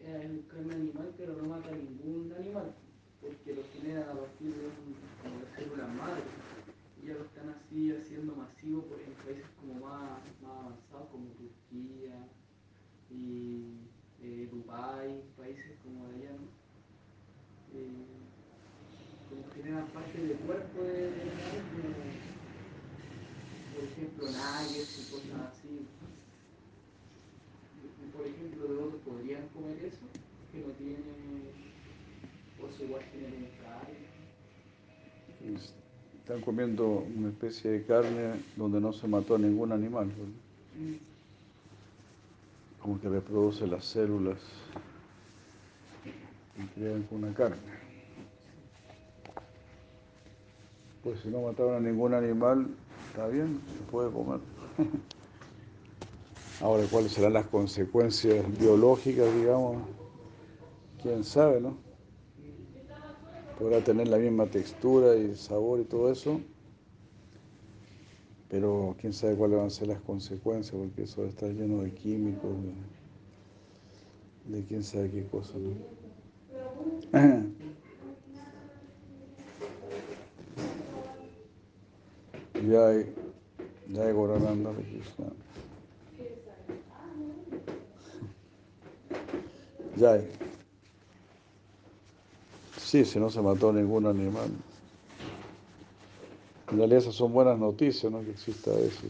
eh, 0.00 0.42
carne 0.50 0.74
animal, 0.74 1.14
pero 1.16 1.36
no 1.36 1.44
mata 1.44 1.70
ningún 1.70 2.34
animal, 2.36 2.74
porque 3.20 3.54
lo 3.54 3.62
generan 3.72 4.08
a 4.08 4.20
partir 4.20 4.52
de, 4.54 4.66
un, 4.66 5.40
de 5.40 5.46
células 5.54 5.88
madres. 5.94 6.24
Y 7.00 7.06
ya 7.06 7.14
lo 7.14 7.24
están 7.26 7.50
así 7.50 7.92
haciendo 7.92 8.34
masivo 8.34 8.82
por, 8.82 8.98
en 9.00 9.12
países 9.24 9.46
como 9.60 9.74
más, 9.74 10.18
más 10.42 10.64
avanzados, 10.64 11.08
como 11.12 11.26
Turquía 11.38 12.26
y 13.08 13.86
eh, 14.20 14.48
Dubái, 14.50 15.22
países 15.36 15.78
como 15.84 16.06
allá, 16.06 16.32
¿no? 16.32 16.48
Eh, 17.78 18.18
como 19.28 19.48
generan 19.54 19.86
parte 19.90 20.18
del 20.20 20.38
cuerpo 20.38 20.82
de, 20.82 20.92
de, 20.92 21.10
de 21.10 22.36
por 23.76 23.84
ejemplo, 23.84 24.26
nuggets 24.26 24.98
y 24.98 25.12
cosas 25.12 25.52
así. 25.52 25.86
Y, 28.02 28.16
por 28.16 28.26
ejemplo, 28.26 28.68
los 28.68 28.86
otros 28.86 29.02
podrían 29.02 29.48
comer 29.48 29.84
eso, 29.84 30.06
que 30.50 30.60
no 30.60 30.72
tiene, 30.78 30.96
o 32.62 32.68
eso 32.68 32.84
igual 32.84 33.02
tiene 33.12 33.50
carne. 33.62 33.96
Están 36.18 36.40
comiendo 36.40 37.06
una 37.16 37.28
especie 37.28 37.70
de 37.70 37.84
carne 37.84 38.42
donde 38.56 38.80
no 38.80 38.92
se 38.92 39.06
mató 39.06 39.34
a 39.34 39.38
ningún 39.38 39.72
animal. 39.72 40.08
¿no? 40.08 40.24
Mm. 40.82 40.98
Como 42.80 43.00
que 43.00 43.08
reproduce 43.08 43.66
las 43.66 43.84
células 43.84 44.38
y 46.56 46.66
crean 46.68 47.06
una 47.10 47.32
carne. 47.34 47.56
Pues 51.04 51.20
si 51.20 51.28
no 51.28 51.42
mataron 51.42 51.74
a 51.76 51.80
ningún 51.80 52.14
animal, 52.14 52.68
está 53.16 53.28
bien, 53.28 53.58
se 53.78 53.90
puede 53.90 54.10
comer. 54.12 54.40
Ahora, 56.60 56.84
¿cuáles 56.90 57.12
serán 57.12 57.32
las 57.32 57.46
consecuencias 57.46 58.44
biológicas, 58.58 59.34
digamos? 59.34 59.78
¿Quién 61.02 61.24
sabe, 61.24 61.62
no? 61.62 61.78
Podrá 63.58 63.80
tener 63.80 64.08
la 64.08 64.18
misma 64.18 64.44
textura 64.44 65.16
y 65.16 65.34
sabor 65.34 65.80
y 65.80 65.84
todo 65.84 66.12
eso, 66.12 66.38
pero 68.50 68.94
quién 69.00 69.14
sabe 69.14 69.34
cuáles 69.34 69.56
van 69.56 69.68
a 69.68 69.70
ser 69.70 69.88
las 69.88 70.00
consecuencias, 70.02 70.76
porque 70.76 71.04
eso 71.04 71.24
estar 71.24 71.48
lleno 71.48 71.84
de 71.84 71.92
químicos, 71.92 72.50
de, 74.50 74.58
de 74.58 74.64
quién 74.66 74.82
sabe 74.84 75.10
qué 75.10 75.24
cosa, 75.24 75.54
¿no? 75.56 75.72
Jai, 82.66 83.06
Jai 83.94 84.12
Gorananda 84.12 84.72
de 84.72 84.82
Krishna. 84.82 85.26
Jai. 89.96 90.26
Sí, 92.76 93.04
si 93.04 93.20
no 93.20 93.30
se 93.30 93.40
mató 93.40 93.72
ningún 93.72 94.06
animal. 94.06 94.50
En 96.72 96.78
realidad 96.78 96.98
esas 96.98 97.14
son 97.14 97.32
buenas 97.32 97.58
noticias, 97.58 98.10
¿no? 98.10 98.22
Que 98.22 98.32
exista 98.32 98.72
eso. 98.72 99.02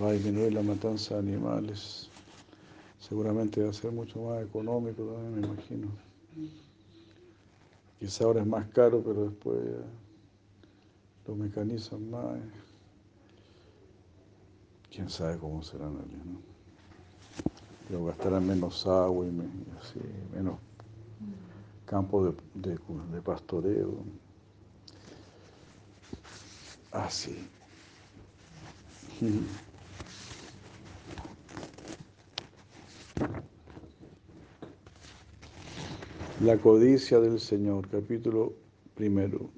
Va 0.00 0.08
a 0.08 0.12
disminuir 0.12 0.52
la 0.52 0.62
matanza 0.62 1.14
de 1.14 1.20
animales. 1.20 2.10
Seguramente 3.00 3.62
va 3.62 3.70
a 3.70 3.72
ser 3.72 3.92
mucho 3.92 4.20
más 4.20 4.42
económico 4.42 5.04
también, 5.04 5.40
me 5.40 5.46
imagino. 5.46 5.88
Quizá 7.98 8.24
ahora 8.24 8.42
es 8.42 8.46
más 8.46 8.66
caro, 8.68 9.02
pero 9.02 9.30
después 9.30 9.58
ya 9.64 10.05
lo 11.26 11.36
mecanizan 11.36 12.10
más. 12.10 12.38
Quién 14.90 15.08
sabe 15.10 15.38
cómo 15.38 15.62
será 15.62 15.86
en 15.86 15.96
realidad, 15.96 16.24
¿no? 16.24 16.40
Pero 17.88 18.04
gastarán 18.04 18.46
menos 18.46 18.86
agua 18.86 19.26
y, 19.26 19.30
así, 19.80 20.00
menos 20.34 20.58
campo 21.84 22.34
de, 22.54 23.20
pastoreo. 23.22 24.04
Así. 26.92 27.36
La 36.40 36.58
codicia 36.58 37.18
del 37.18 37.40
Señor, 37.40 37.88
capítulo 37.88 38.52
primero. 38.94 39.48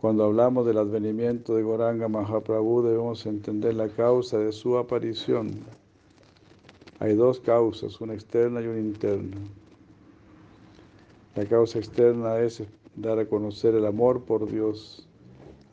Cuando 0.00 0.24
hablamos 0.24 0.64
del 0.64 0.78
advenimiento 0.78 1.56
de 1.56 1.64
Goranga 1.64 2.06
Mahaprabhu 2.06 2.82
debemos 2.82 3.26
entender 3.26 3.74
la 3.74 3.88
causa 3.88 4.38
de 4.38 4.52
su 4.52 4.78
aparición. 4.78 5.50
Hay 7.00 7.16
dos 7.16 7.40
causas, 7.40 8.00
una 8.00 8.14
externa 8.14 8.60
y 8.60 8.68
una 8.68 8.78
interna. 8.78 9.36
La 11.34 11.46
causa 11.46 11.80
externa 11.80 12.38
es 12.38 12.62
dar 12.94 13.18
a 13.18 13.26
conocer 13.26 13.74
el 13.74 13.86
amor 13.86 14.22
por 14.22 14.48
Dios 14.48 15.08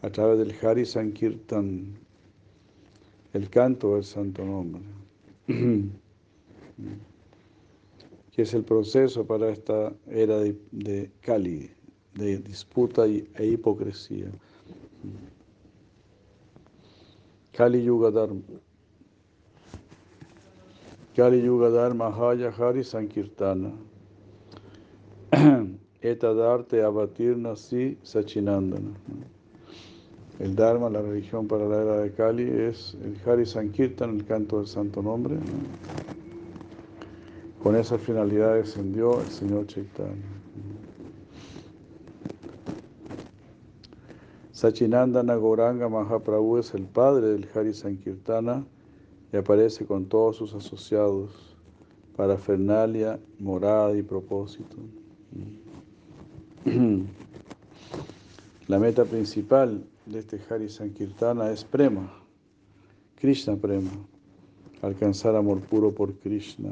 a 0.02 0.10
través 0.10 0.40
del 0.40 0.56
Hari 0.60 0.88
Sankirtan, 0.88 1.96
el 3.34 3.50
canto 3.50 3.94
del 3.94 4.06
santo 4.06 4.44
nombre, 4.44 4.82
que 5.48 5.92
es 8.42 8.56
el 8.56 8.64
proceso 8.64 9.24
para 9.26 9.52
esta 9.52 9.94
era 10.08 10.38
de, 10.38 10.58
de 10.72 11.12
Kali, 11.22 11.75
de 12.16 12.38
disputa 12.38 13.06
e 13.06 13.46
hipocresía. 13.46 14.28
Kali 17.52 17.84
Yuga 17.84 18.12
Dharma. 18.12 18.42
Kali 21.16 21.42
Yuga 21.42 21.70
Dharma 21.70 22.10
Haya 22.10 22.52
Hari 22.52 22.84
Sankirtana. 22.84 23.72
Etadarte 26.02 26.84
abatirna 26.84 27.56
si 27.56 27.98
sachinandana. 28.04 28.92
El 30.40 30.56
Dharma, 30.56 30.90
la 30.90 31.02
religión 31.02 31.48
para 31.48 31.66
la 31.66 31.82
era 31.82 31.98
de 32.00 32.12
Kali, 32.12 32.44
es 32.44 32.96
el 33.04 33.18
Hari 33.26 33.46
Sankirtan, 33.46 34.18
el 34.18 34.26
canto 34.26 34.58
del 34.58 34.68
santo 34.68 35.02
nombre. 35.02 35.38
Con 37.64 37.76
esa 37.76 37.98
finalidad 37.98 38.56
descendió 38.56 39.20
el 39.22 39.28
Señor 39.28 39.66
Chaitanya. 39.68 40.45
Sachinandana 44.56 45.36
Gauranga 45.36 45.90
Mahaprabhu 45.90 46.58
es 46.60 46.74
el 46.74 46.84
padre 46.84 47.28
del 47.28 47.46
Hari 47.54 47.74
Sankirtana 47.74 48.66
y 49.34 49.36
aparece 49.36 49.86
con 49.86 50.06
todos 50.06 50.38
sus 50.38 50.54
asociados 50.54 51.58
para 52.16 52.38
fernalia, 52.38 53.20
morada 53.38 53.98
y 53.98 54.02
propósito. 54.02 54.78
La 58.70 58.80
meta 58.80 59.04
principal 59.04 59.84
de 60.06 60.20
este 60.20 60.40
Hari 60.50 60.70
Sankirtana 60.70 61.52
es 61.52 61.66
Prema, 61.66 62.10
Krishna 63.20 63.58
Prema, 63.58 63.92
alcanzar 64.82 65.36
amor 65.36 65.60
puro 65.60 65.92
por 65.92 66.14
Krishna. 66.14 66.70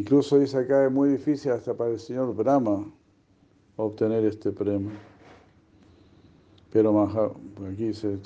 Incluso 0.00 0.38
dice 0.38 0.56
acá 0.56 0.86
es 0.86 0.90
muy 0.90 1.10
difícil 1.10 1.52
hasta 1.52 1.74
para 1.74 1.90
el 1.90 2.00
señor 2.00 2.34
Brahma 2.34 2.90
obtener 3.76 4.24
este 4.24 4.50
Prema. 4.50 4.90
Pero 6.72 6.94
Maha, 6.94 7.30
aquí 7.70 7.88
dice 7.88 8.18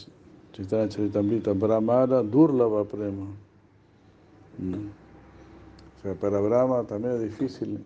Chaitanya 0.52 0.88
Charitamrita, 0.88 1.52
Brahmara 1.52 2.22
Durlava 2.22 2.84
Prema. 2.84 3.26
Mm. 4.58 4.86
O 5.96 6.00
sea, 6.00 6.14
para 6.14 6.38
Brahma 6.38 6.84
también 6.84 7.14
es 7.14 7.22
difícil 7.22 7.84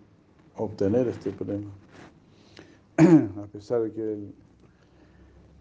obtener 0.55 1.07
este 1.07 1.31
premio. 1.31 1.71
A 3.43 3.47
pesar 3.47 3.81
de 3.81 3.91
que 3.91 4.01
él 4.01 4.35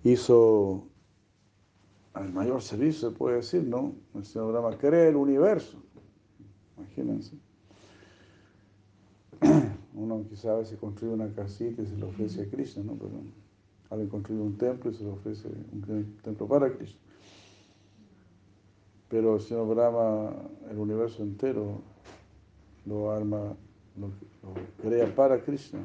hizo 0.04 0.84
al 2.12 2.30
mayor 2.34 2.60
servicio, 2.60 3.08
se 3.08 3.16
puede 3.16 3.36
decir, 3.36 3.64
¿no? 3.64 3.94
El 4.14 4.26
señor 4.26 4.52
Brahma 4.52 4.76
crea 4.76 5.08
el 5.08 5.16
universo. 5.16 5.78
Imagínense. 6.76 7.47
Uno 9.94 10.24
quizá 10.28 10.52
a 10.52 10.58
veces 10.58 10.78
construye 10.78 11.14
una 11.14 11.32
casita 11.32 11.82
y 11.82 11.86
se 11.86 11.96
lo 11.96 12.08
ofrece 12.08 12.42
a 12.42 12.50
Krishna, 12.50 12.82
¿no? 12.82 12.94
Pero 12.94 13.10
alguien 13.90 14.08
construye 14.08 14.40
un 14.40 14.56
templo 14.56 14.90
y 14.90 14.94
se 14.94 15.04
lo 15.04 15.14
ofrece 15.14 15.48
un 15.48 16.16
templo 16.22 16.46
para 16.46 16.72
Krishna. 16.72 17.00
Pero 19.08 19.36
el 19.36 19.40
señor 19.40 19.68
Brahma, 19.68 20.32
el 20.70 20.78
universo 20.78 21.22
entero, 21.22 21.80
lo 22.84 23.10
arma, 23.10 23.54
lo, 23.96 24.06
lo 24.06 24.54
crea 24.82 25.14
para 25.14 25.40
Krishna. 25.42 25.80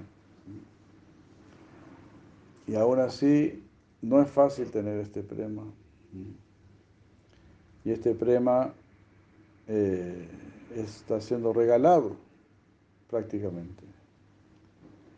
Y 2.67 2.75
aún 2.75 2.99
así, 2.99 3.63
no 4.01 4.21
es 4.21 4.29
fácil 4.29 4.69
tener 4.69 4.99
este 4.99 5.23
prema. 5.23 5.63
Y 7.85 7.91
este 7.91 8.13
prema 8.13 8.73
eh, 9.67 10.27
está 10.75 11.21
siendo 11.21 11.53
regalado 11.53 12.15
prácticamente. 13.13 13.83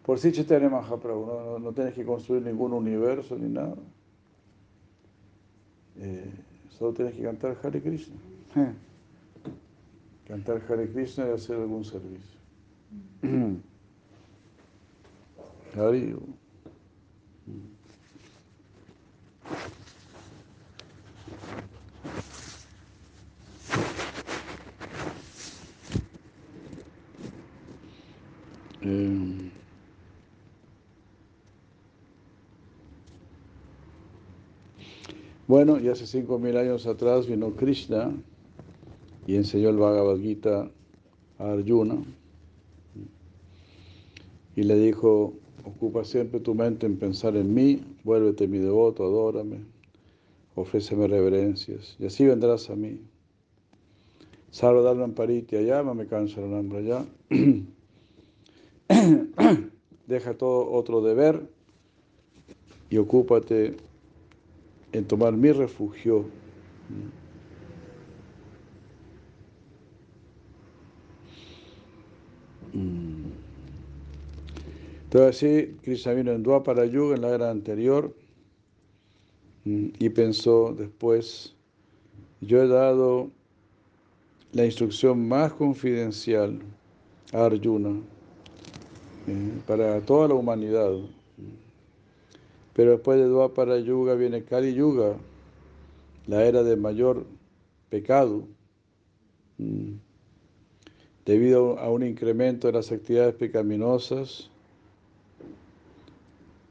Por 0.05 0.19
si 0.19 0.33
Chaitanya 0.33 0.69
Mahaprabhu, 0.69 1.25
no, 1.25 1.45
no, 1.45 1.59
no 1.59 1.71
tienes 1.71 1.93
que 1.93 2.03
construir 2.03 2.41
ningún 2.43 2.73
universo 2.73 3.37
ni 3.37 3.47
nada. 3.47 3.77
Eh, 5.97 6.29
solo 6.69 6.91
tienes 6.93 7.15
que 7.15 7.23
cantar 7.23 7.57
Hare 7.63 7.81
Krishna. 7.81 8.15
Cantar 10.27 10.61
Hare 10.67 10.91
Krishna 10.91 11.27
y 11.29 11.31
hacer 11.31 11.55
algún 11.55 11.85
servicio. 11.85 12.37
Hari. 15.77 16.15
Eh, 28.87 29.51
bueno, 35.47 35.79
y 35.79 35.89
hace 35.89 36.05
cinco 36.05 36.37
mil 36.37 36.55
años 36.55 36.85
atrás 36.85 37.25
vino 37.25 37.55
Krishna 37.55 38.11
y 39.25 39.37
enseñó 39.37 39.69
el 39.69 39.77
Bhagavad 39.77 40.19
Gita 40.19 40.69
a 41.39 41.51
Arjuna 41.51 41.97
y 44.55 44.63
le 44.63 44.75
dijo, 44.75 45.33
ocupa 45.63 46.03
siempre 46.03 46.39
tu 46.39 46.53
mente 46.53 46.85
en 46.85 46.97
pensar 46.97 47.35
en 47.35 47.55
mí, 47.55 47.81
vuélvete 48.03 48.47
mi 48.47 48.59
devoto, 48.59 49.03
adórame, 49.03 49.61
ofréceme 50.53 51.07
reverencias 51.07 51.95
y 51.99 52.05
así 52.05 52.23
vendrás 52.23 52.69
a 52.69 52.75
mí. 52.75 53.01
Sarvadharman 54.51 55.13
Paritya 55.13 55.61
Yamame 55.61 56.05
Kansharanam 56.05 56.69
ya. 56.85 57.03
Deja 60.07 60.33
todo 60.35 60.71
otro 60.71 61.01
deber 61.01 61.47
y 62.89 62.97
ocúpate 62.97 63.75
en 64.91 65.05
tomar 65.05 65.33
mi 65.33 65.51
refugio. 65.51 66.25
Entonces 75.03 75.35
así, 75.35 75.77
Krishna 75.81 76.13
vino 76.13 76.31
en 76.31 76.43
Dwapara 76.43 76.85
Yuga 76.85 77.15
en 77.15 77.21
la 77.21 77.33
era 77.33 77.49
anterior 77.49 78.13
y 79.63 80.09
pensó 80.09 80.75
después, 80.77 81.55
yo 82.41 82.61
he 82.61 82.67
dado 82.67 83.31
la 84.51 84.65
instrucción 84.65 85.27
más 85.27 85.53
confidencial 85.53 86.59
a 87.33 87.45
Arjuna 87.45 87.99
eh, 89.27 89.61
para 89.65 90.01
toda 90.01 90.27
la 90.27 90.33
humanidad. 90.35 90.91
Pero 92.73 92.91
después 92.91 93.17
de 93.17 93.25
Dwapara 93.25 93.79
Yuga 93.79 94.15
viene 94.15 94.43
Kali 94.43 94.73
Yuga, 94.73 95.15
la 96.27 96.43
era 96.43 96.61
de 96.63 96.75
mayor 96.75 97.25
pecado, 97.89 98.47
mm, 99.57 99.93
debido 101.25 101.79
a 101.79 101.89
un 101.89 102.03
incremento 102.03 102.67
de 102.67 102.73
las 102.73 102.91
actividades 102.91 103.35
pecaminosas. 103.35 104.49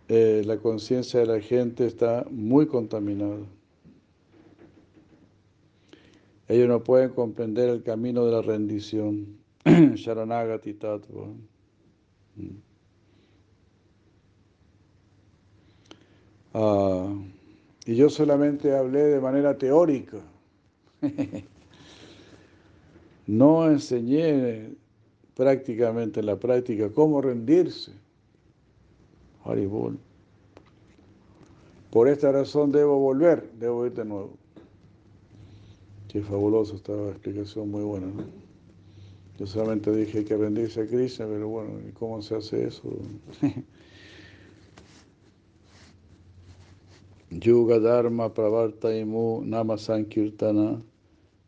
Eh, 0.08 0.42
la 0.44 0.58
conciencia 0.58 1.20
de 1.20 1.26
la 1.26 1.40
gente 1.40 1.86
está 1.86 2.26
muy 2.30 2.66
contaminada. 2.66 3.40
Ellos 6.46 6.68
no 6.68 6.84
pueden 6.84 7.10
comprender 7.10 7.70
el 7.70 7.82
camino 7.82 8.26
de 8.26 8.32
la 8.32 8.42
rendición. 8.42 9.38
Sharanagati 9.64 10.74
Tattva. 10.74 11.28
Mm. 12.36 12.74
Ah, 16.54 17.12
y 17.84 17.96
yo 17.96 18.08
solamente 18.08 18.76
hablé 18.76 19.02
de 19.04 19.20
manera 19.20 19.58
teórica. 19.58 20.18
no 23.26 23.70
enseñé 23.70 24.70
prácticamente 25.34 26.20
en 26.20 26.26
la 26.26 26.36
práctica 26.36 26.90
cómo 26.90 27.20
rendirse. 27.20 27.92
Haribol. 29.44 29.98
Por 31.90 32.08
esta 32.08 32.32
razón 32.32 32.72
debo 32.72 32.98
volver, 32.98 33.50
debo 33.58 33.86
ir 33.86 33.92
de 33.94 34.04
nuevo. 34.04 34.30
Qué 36.08 36.22
fabuloso, 36.22 36.76
esta 36.76 36.92
explicación 37.10 37.70
muy 37.70 37.82
buena. 37.82 38.06
¿no? 38.06 38.43
Yo 39.38 39.46
solamente 39.46 39.90
dije 39.90 40.24
que 40.24 40.36
rendirse 40.36 40.82
a 40.82 40.86
Krishna, 40.86 41.26
pero 41.26 41.48
bueno, 41.48 41.80
¿y 41.88 41.92
cómo 41.92 42.22
se 42.22 42.36
hace 42.36 42.68
eso? 42.68 42.96
Yuga 47.30 47.80
Dharma 47.80 48.32
Pravartaimu 48.32 49.42
Nama 49.44 49.76
Sankirtana 49.76 50.80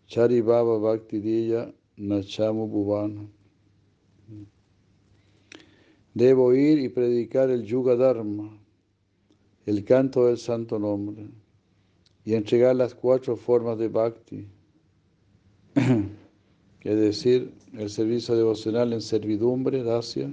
Chari 0.09 0.41
Baba 0.41 0.79
Bhakti 0.79 1.21
Diya 1.21 1.73
Nachamu 1.97 2.67
Bhuvana. 2.67 3.29
Debo 6.13 6.55
ir 6.55 6.81
y 6.81 6.89
predicar 6.89 7.51
el 7.51 7.65
Yuga 7.65 7.95
Dharma, 7.95 8.59
el 9.65 9.85
canto 9.85 10.27
del 10.27 10.39
santo 10.39 10.79
nombre, 10.79 11.29
y 12.25 12.35
entregar 12.35 12.75
las 12.75 12.95
cuatro 12.95 13.37
formas 13.37 13.79
de 13.79 13.89
Bhakti 13.89 14.49
es 16.87 16.97
decir, 16.97 17.53
el 17.77 17.91
servicio 17.91 18.37
devocional 18.37 18.93
en 18.93 19.01
servidumbre, 19.01 19.83
Dacia, 19.83 20.33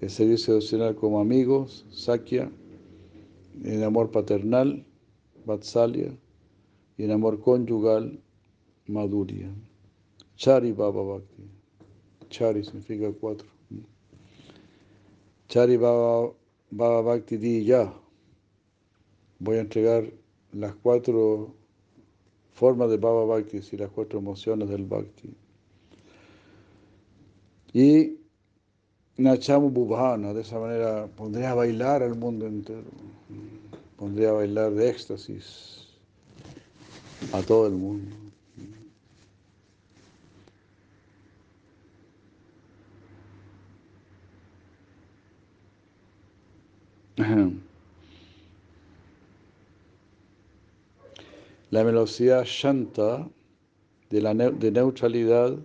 el 0.00 0.10
servicio 0.10 0.54
devocional 0.54 0.94
como 0.94 1.20
amigos, 1.20 1.84
Sakya, 1.90 2.48
en 3.64 3.82
amor 3.82 4.12
paternal, 4.12 4.84
Vatsalya, 5.44 6.12
y 6.96 7.04
en 7.04 7.10
amor 7.10 7.40
conyugal, 7.40 8.20
Madhurya. 8.86 9.50
Chari 10.36 10.72
Baba 10.72 11.02
Bhakti. 11.02 11.42
Chari 12.30 12.62
significa 12.62 13.10
cuatro. 13.12 13.48
Chari 15.48 15.76
Baba, 15.76 16.32
Baba 16.70 17.02
Bhakti 17.02 17.36
di 17.36 17.64
ya. 17.64 17.92
Voy 19.40 19.56
a 19.56 19.60
entregar 19.60 20.08
las 20.52 20.74
cuatro 20.76 21.52
formas 22.52 22.90
de 22.90 22.96
Baba 22.96 23.24
Bhakti 23.24 23.60
y 23.72 23.76
las 23.76 23.90
cuatro 23.90 24.20
emociones 24.20 24.68
del 24.68 24.84
Bhakti. 24.84 25.34
Y 27.72 28.18
Nachamu 29.18 29.70
Bhuvana, 29.70 30.32
de 30.32 30.40
esa 30.42 30.58
manera 30.58 31.06
pondría 31.08 31.50
a 31.50 31.54
bailar 31.54 32.02
al 32.02 32.14
mundo 32.16 32.46
entero, 32.46 32.84
pondría 33.96 34.30
a 34.30 34.32
bailar 34.32 34.72
de 34.72 34.88
éxtasis 34.88 35.88
a 37.32 37.42
todo 37.42 37.66
el 37.66 37.74
mundo. 37.74 38.16
La 51.70 51.82
velocidad 51.82 52.44
shanta 52.44 53.28
de, 54.08 54.22
la 54.22 54.32
de 54.32 54.70
neutralidad 54.70 55.58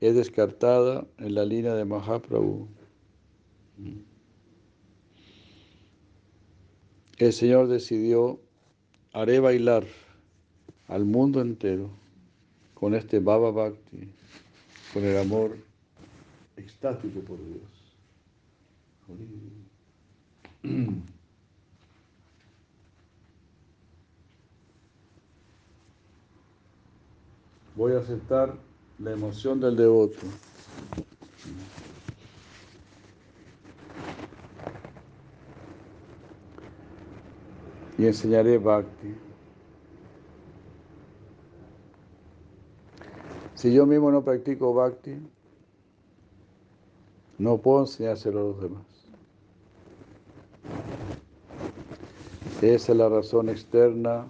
es 0.00 0.14
descartada 0.14 1.06
en 1.18 1.34
la 1.34 1.44
línea 1.44 1.74
de 1.74 1.84
Mahaprabhu. 1.84 2.68
El 7.16 7.32
Señor 7.32 7.66
decidió, 7.66 8.40
haré 9.12 9.40
bailar 9.40 9.84
al 10.86 11.04
mundo 11.04 11.40
entero 11.40 11.90
con 12.74 12.94
este 12.94 13.18
Baba 13.18 13.50
Bhakti, 13.50 14.08
con 14.94 15.04
el 15.04 15.18
amor 15.18 15.56
extático 16.56 17.20
por 17.20 17.38
Dios. 17.44 17.78
Voy 27.74 27.92
a 27.92 27.98
aceptar 27.98 28.67
la 28.98 29.12
emoción 29.12 29.60
del 29.60 29.76
devoto. 29.76 30.26
Y 37.96 38.06
enseñaré 38.06 38.58
bhakti. 38.58 39.14
Si 43.54 43.72
yo 43.72 43.86
mismo 43.86 44.12
no 44.12 44.22
practico 44.22 44.72
bhakti, 44.72 45.16
no 47.38 47.58
puedo 47.58 47.80
enseñárselo 47.80 48.40
a 48.40 48.42
los 48.44 48.62
demás. 48.62 48.82
Esa 52.62 52.92
es 52.92 52.98
la 52.98 53.08
razón 53.08 53.48
externa 53.48 54.26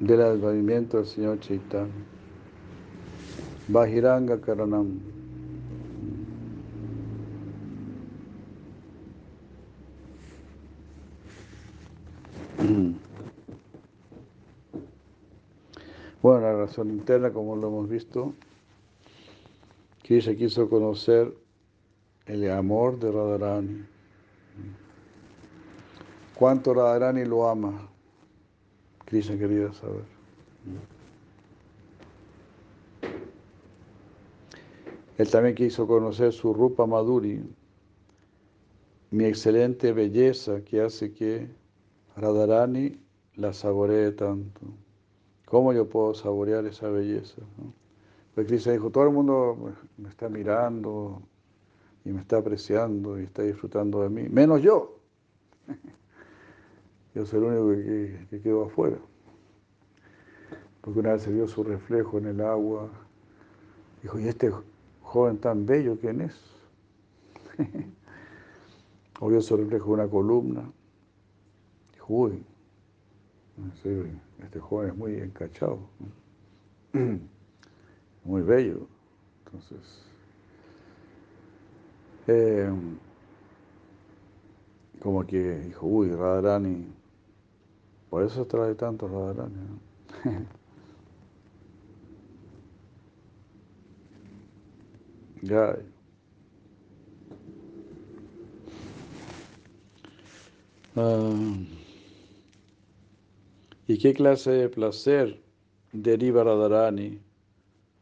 del 0.00 0.20
advenimiento 0.22 0.98
del 0.98 1.06
Señor 1.06 1.40
Chaitanya. 1.40 2.11
Bahiranga 3.68 4.40
Karanam. 4.40 5.00
Bueno, 16.22 16.40
la 16.40 16.52
razón 16.56 16.90
interna, 16.90 17.32
como 17.32 17.56
lo 17.56 17.68
hemos 17.68 17.88
visto, 17.88 18.32
se 20.20 20.36
quiso 20.36 20.68
conocer 20.68 21.32
el 22.26 22.50
amor 22.50 22.98
de 22.98 23.10
Radharani. 23.10 23.84
¿Cuánto 26.34 26.74
Radharani 26.74 27.24
lo 27.24 27.48
ama? 27.48 27.88
Krishna 29.06 29.38
quería 29.38 29.72
saber. 29.72 30.04
Él 35.18 35.30
también 35.30 35.54
quiso 35.54 35.86
conocer 35.86 36.32
su 36.32 36.54
Rupa 36.54 36.86
Maduri, 36.86 37.42
mi 39.10 39.24
excelente 39.24 39.92
belleza 39.92 40.64
que 40.64 40.80
hace 40.80 41.12
que 41.12 41.48
Radharani 42.16 42.98
la 43.36 43.52
saboree 43.52 44.12
tanto. 44.12 44.60
¿Cómo 45.44 45.74
yo 45.74 45.86
puedo 45.86 46.14
saborear 46.14 46.64
esa 46.64 46.88
belleza? 46.88 47.42
Pues 48.34 48.46
Cristo 48.46 48.70
dijo, 48.70 48.90
todo 48.90 49.04
el 49.04 49.10
mundo 49.10 49.74
me 49.98 50.08
está 50.08 50.30
mirando 50.30 51.20
y 52.06 52.10
me 52.10 52.22
está 52.22 52.38
apreciando 52.38 53.20
y 53.20 53.24
está 53.24 53.42
disfrutando 53.42 54.02
de 54.02 54.08
mí, 54.08 54.28
menos 54.30 54.62
yo. 54.62 54.98
Yo 57.14 57.26
soy 57.26 57.40
el 57.40 57.44
único 57.44 57.68
que, 57.68 58.26
que 58.30 58.40
quedó 58.40 58.64
afuera. 58.64 58.96
Porque 60.80 61.00
una 61.00 61.12
vez 61.12 61.22
se 61.22 61.30
vio 61.30 61.46
su 61.46 61.62
reflejo 61.62 62.16
en 62.16 62.24
el 62.24 62.40
agua. 62.40 62.88
Dijo, 64.02 64.18
¿y 64.18 64.28
este 64.28 64.50
joven 65.12 65.36
tan 65.36 65.66
bello 65.66 65.98
quién 66.00 66.22
es? 66.22 66.34
o 69.20 69.28
vio 69.28 69.42
su 69.42 69.54
una 69.86 70.08
columna. 70.08 70.72
Uy, 72.08 72.44
este 74.42 74.60
joven 74.60 74.90
es 74.90 74.96
muy 74.96 75.14
encachado, 75.16 75.78
muy 78.24 78.42
bello. 78.42 78.86
Entonces, 79.44 80.02
eh, 82.26 82.70
como 85.00 85.26
que 85.26 85.60
dijo, 85.60 85.86
uy, 85.86 86.10
Radharani, 86.10 86.86
por 88.10 88.24
eso 88.24 88.46
trae 88.46 88.74
tanto 88.74 89.08
Radharani. 89.08 89.78
ya. 95.42 95.76
Uh, 100.94 101.64
¿Y 103.86 103.98
qué 103.98 104.14
clase 104.14 104.50
de 104.50 104.68
placer 104.68 105.40
deriva 105.92 106.44
Radharani 106.44 107.18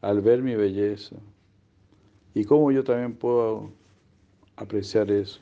al 0.02 0.20
ver 0.20 0.42
mi 0.42 0.54
belleza? 0.54 1.16
¿Y 2.34 2.44
cómo 2.44 2.70
yo 2.70 2.84
también 2.84 3.14
puedo 3.14 3.70
apreciar 4.56 5.10
eso? 5.10 5.40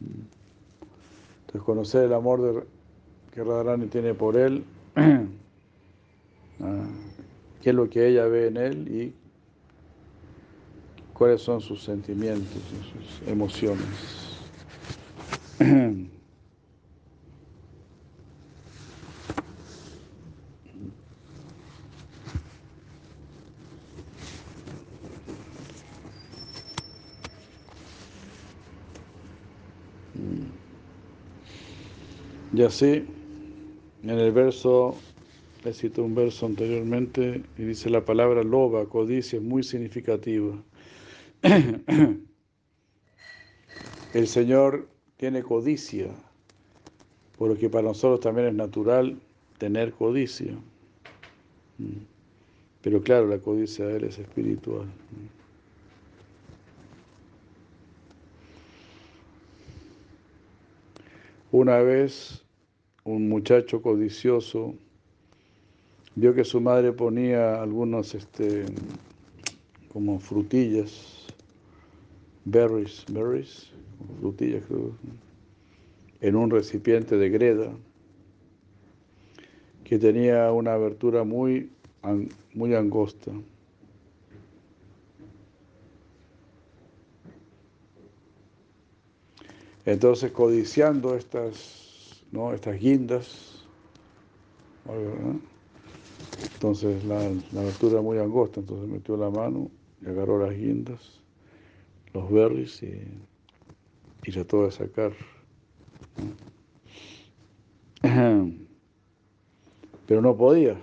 Entonces, 0.00 1.62
conocer 1.62 2.04
el 2.04 2.14
amor 2.14 2.66
que 3.32 3.44
Radharani 3.44 3.86
tiene 3.86 4.14
por 4.14 4.36
él, 4.36 4.64
ah, 4.96 6.88
qué 7.62 7.70
es 7.70 7.76
lo 7.76 7.90
que 7.90 8.08
ella 8.08 8.26
ve 8.26 8.46
en 8.46 8.56
él 8.56 8.88
y 8.88 9.14
cuáles 11.18 11.42
son 11.42 11.60
sus 11.60 11.82
sentimientos, 11.82 12.62
sus 12.92 13.28
emociones. 13.28 13.84
Y 32.54 32.62
así, 32.62 33.04
en 34.02 34.10
el 34.10 34.32
verso, 34.32 34.96
le 35.64 35.72
cito 35.72 36.02
un 36.02 36.14
verso 36.14 36.46
anteriormente, 36.46 37.42
y 37.56 37.62
dice 37.62 37.90
la 37.90 38.04
palabra 38.04 38.42
loba, 38.42 38.86
codicia, 38.86 39.36
es 39.38 39.44
muy 39.44 39.62
significativa. 39.62 40.54
El 44.14 44.26
Señor 44.26 44.88
tiene 45.16 45.42
codicia, 45.42 46.08
por 47.36 47.50
lo 47.50 47.56
que 47.56 47.68
para 47.68 47.88
nosotros 47.88 48.20
también 48.20 48.48
es 48.48 48.54
natural 48.54 49.18
tener 49.58 49.92
codicia. 49.92 50.52
Mm. 51.78 52.02
Pero 52.82 53.02
claro, 53.02 53.26
la 53.26 53.38
codicia 53.38 53.86
de 53.86 53.96
Él 53.96 54.04
es 54.04 54.18
espiritual. 54.18 54.86
Una 61.50 61.78
vez 61.78 62.44
un 63.04 63.28
muchacho 63.28 63.80
codicioso 63.80 64.74
vio 66.14 66.34
que 66.34 66.44
su 66.44 66.60
madre 66.60 66.92
ponía 66.92 67.62
algunos 67.62 68.14
este, 68.14 68.66
como 69.92 70.20
frutillas, 70.20 71.17
berries, 72.50 73.04
berries, 73.10 73.70
frutillas 74.20 74.64
creo, 74.66 74.92
en 76.20 76.36
un 76.36 76.50
recipiente 76.50 77.16
de 77.16 77.28
greda 77.28 77.72
que 79.84 79.98
tenía 79.98 80.52
una 80.52 80.74
abertura 80.74 81.24
muy, 81.24 81.70
muy 82.54 82.74
angosta. 82.74 83.32
Entonces, 89.86 90.32
codiciando 90.32 91.16
estas 91.16 91.88
¿no? 92.32 92.52
estas 92.52 92.78
guindas. 92.78 93.64
Entonces 96.54 97.04
la, 97.04 97.20
la 97.52 97.60
abertura 97.60 98.00
muy 98.00 98.18
angosta, 98.18 98.60
entonces 98.60 98.88
metió 98.88 99.16
la 99.16 99.30
mano 99.30 99.70
y 100.02 100.08
agarró 100.08 100.44
las 100.44 100.56
guindas, 100.56 101.20
los 102.12 102.30
berries 102.30 102.82
y, 102.82 103.02
y 104.24 104.32
trató 104.32 104.64
de 104.64 104.70
sacar. 104.70 105.12
Pero 110.06 110.22
no 110.22 110.36
podía, 110.36 110.76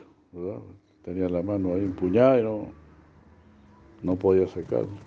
tenía 1.04 1.30
la 1.30 1.42
mano 1.42 1.74
ahí 1.74 1.82
empuñada 1.82 2.40
y 2.40 2.44
no, 2.44 2.68
no 4.04 4.16
podía 4.16 4.48
sacarlo. 4.48 4.98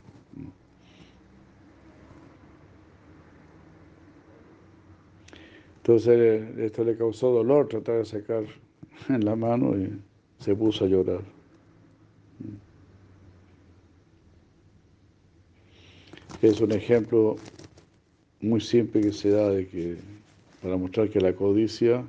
Entonces 5.88 6.58
esto 6.58 6.84
le 6.84 6.98
causó 6.98 7.32
dolor 7.32 7.66
tratar 7.68 7.96
de 7.96 8.04
sacar 8.04 8.44
en 9.08 9.24
la 9.24 9.36
mano 9.36 9.74
y 9.74 9.98
se 10.38 10.54
puso 10.54 10.84
a 10.84 10.88
llorar. 10.88 11.37
Es 16.40 16.60
un 16.60 16.70
ejemplo 16.70 17.36
muy 18.40 18.60
simple 18.60 19.00
que 19.00 19.12
se 19.12 19.30
da 19.30 19.50
de 19.50 19.66
que 19.66 19.96
para 20.62 20.76
mostrar 20.76 21.10
que 21.10 21.20
la 21.20 21.32
codicia 21.32 22.04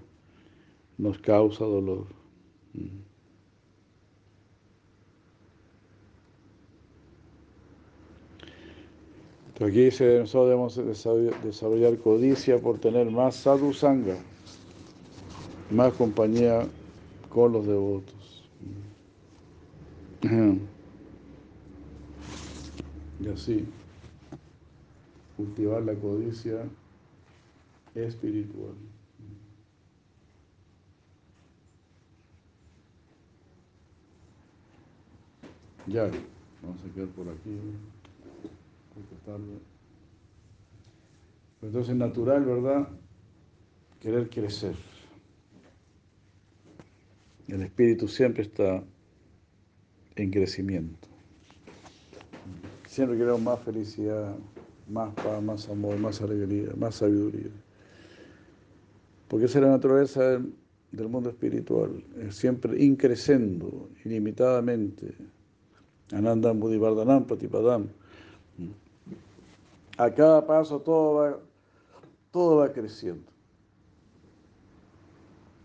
nos 1.00 1.18
causa 1.18 1.66
dolor. 1.66 2.06
Aquí 9.56 9.84
dice, 9.86 10.20
nosotros 10.20 10.78
debemos 10.78 11.44
desarrollar 11.44 11.98
codicia 11.98 12.60
por 12.60 12.78
tener 12.78 13.10
más 13.10 13.36
sadhu 13.36 13.74
sangha, 13.74 14.16
más 15.72 15.92
compañía 15.94 16.68
con 17.30 17.52
los 17.54 17.66
devotos. 17.66 18.50
Y 23.22 23.28
así, 23.28 23.66
cultivar 25.40 25.82
la 25.84 25.96
codicia 25.96 26.68
espiritual. 27.96 28.74
Ya, 35.88 36.12
vamos 36.62 36.82
a 36.84 36.94
quedar 36.94 37.08
por 37.08 37.30
aquí. 37.30 37.58
Entonces 41.62 41.90
es 41.90 41.96
natural, 41.96 42.44
¿verdad? 42.44 42.90
Querer 44.02 44.30
crecer. 44.30 44.76
El 47.48 47.62
espíritu 47.62 48.10
siempre 48.10 48.44
está 48.44 48.84
en 50.18 50.32
crecimiento. 50.32 51.08
Siempre 52.88 53.18
queremos 53.18 53.42
más 53.42 53.62
felicidad, 53.62 54.36
más 54.90 55.14
paz, 55.16 55.42
más 55.42 55.70
amor, 55.70 55.98
más 55.98 56.22
alegría, 56.22 56.70
más 56.78 56.96
sabiduría. 56.96 57.52
Porque 59.28 59.46
esa 59.46 59.60
es 59.60 59.66
la 59.66 59.72
naturaleza 59.72 60.22
del, 60.92 61.10
mundo 61.10 61.30
espiritual, 61.30 62.04
es 62.20 62.36
siempre 62.36 62.84
increciendo 62.84 63.90
ilimitadamente. 64.04 65.14
Anandam 66.12 66.60
Buddhivardhanam 66.60 67.26
Patipadam 67.26 67.88
a 70.00 70.10
cada 70.10 70.46
paso 70.48 70.80
todo 70.80 71.14
va, 71.16 71.40
todo 72.32 72.58
va 72.58 72.72
creciendo. 72.72 73.30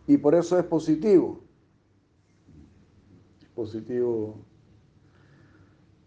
Y 0.08 0.16
por 0.18 0.34
eso 0.34 0.58
es 0.58 0.64
positivo. 0.64 1.40
Es 3.40 3.48
positivo 3.50 4.36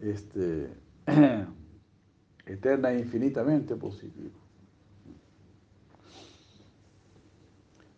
este, 0.01 0.69
eterna 2.47 2.91
e 2.91 2.99
infinitamente 2.99 3.75
positivo. 3.75 4.35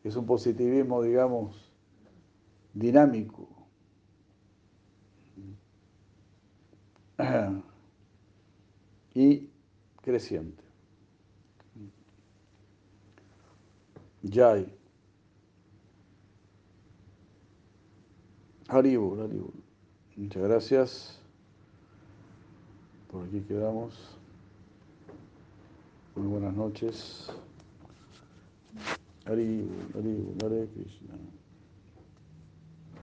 Es 0.04 0.16
un 0.16 0.26
positivismo, 0.26 1.02
digamos, 1.02 1.72
dinámico. 2.74 3.48
y 9.14 9.50
creciente. 10.02 10.64
Jai. 14.24 14.74
Haribol, 18.68 19.22
Haribol. 19.22 19.54
Muchas 20.16 20.44
gracias. 20.44 21.22
Por 23.12 23.26
aquí 23.26 23.42
quedamos. 23.42 24.19
Muy 26.16 26.28
buenas 26.28 26.54
noches. 26.56 27.30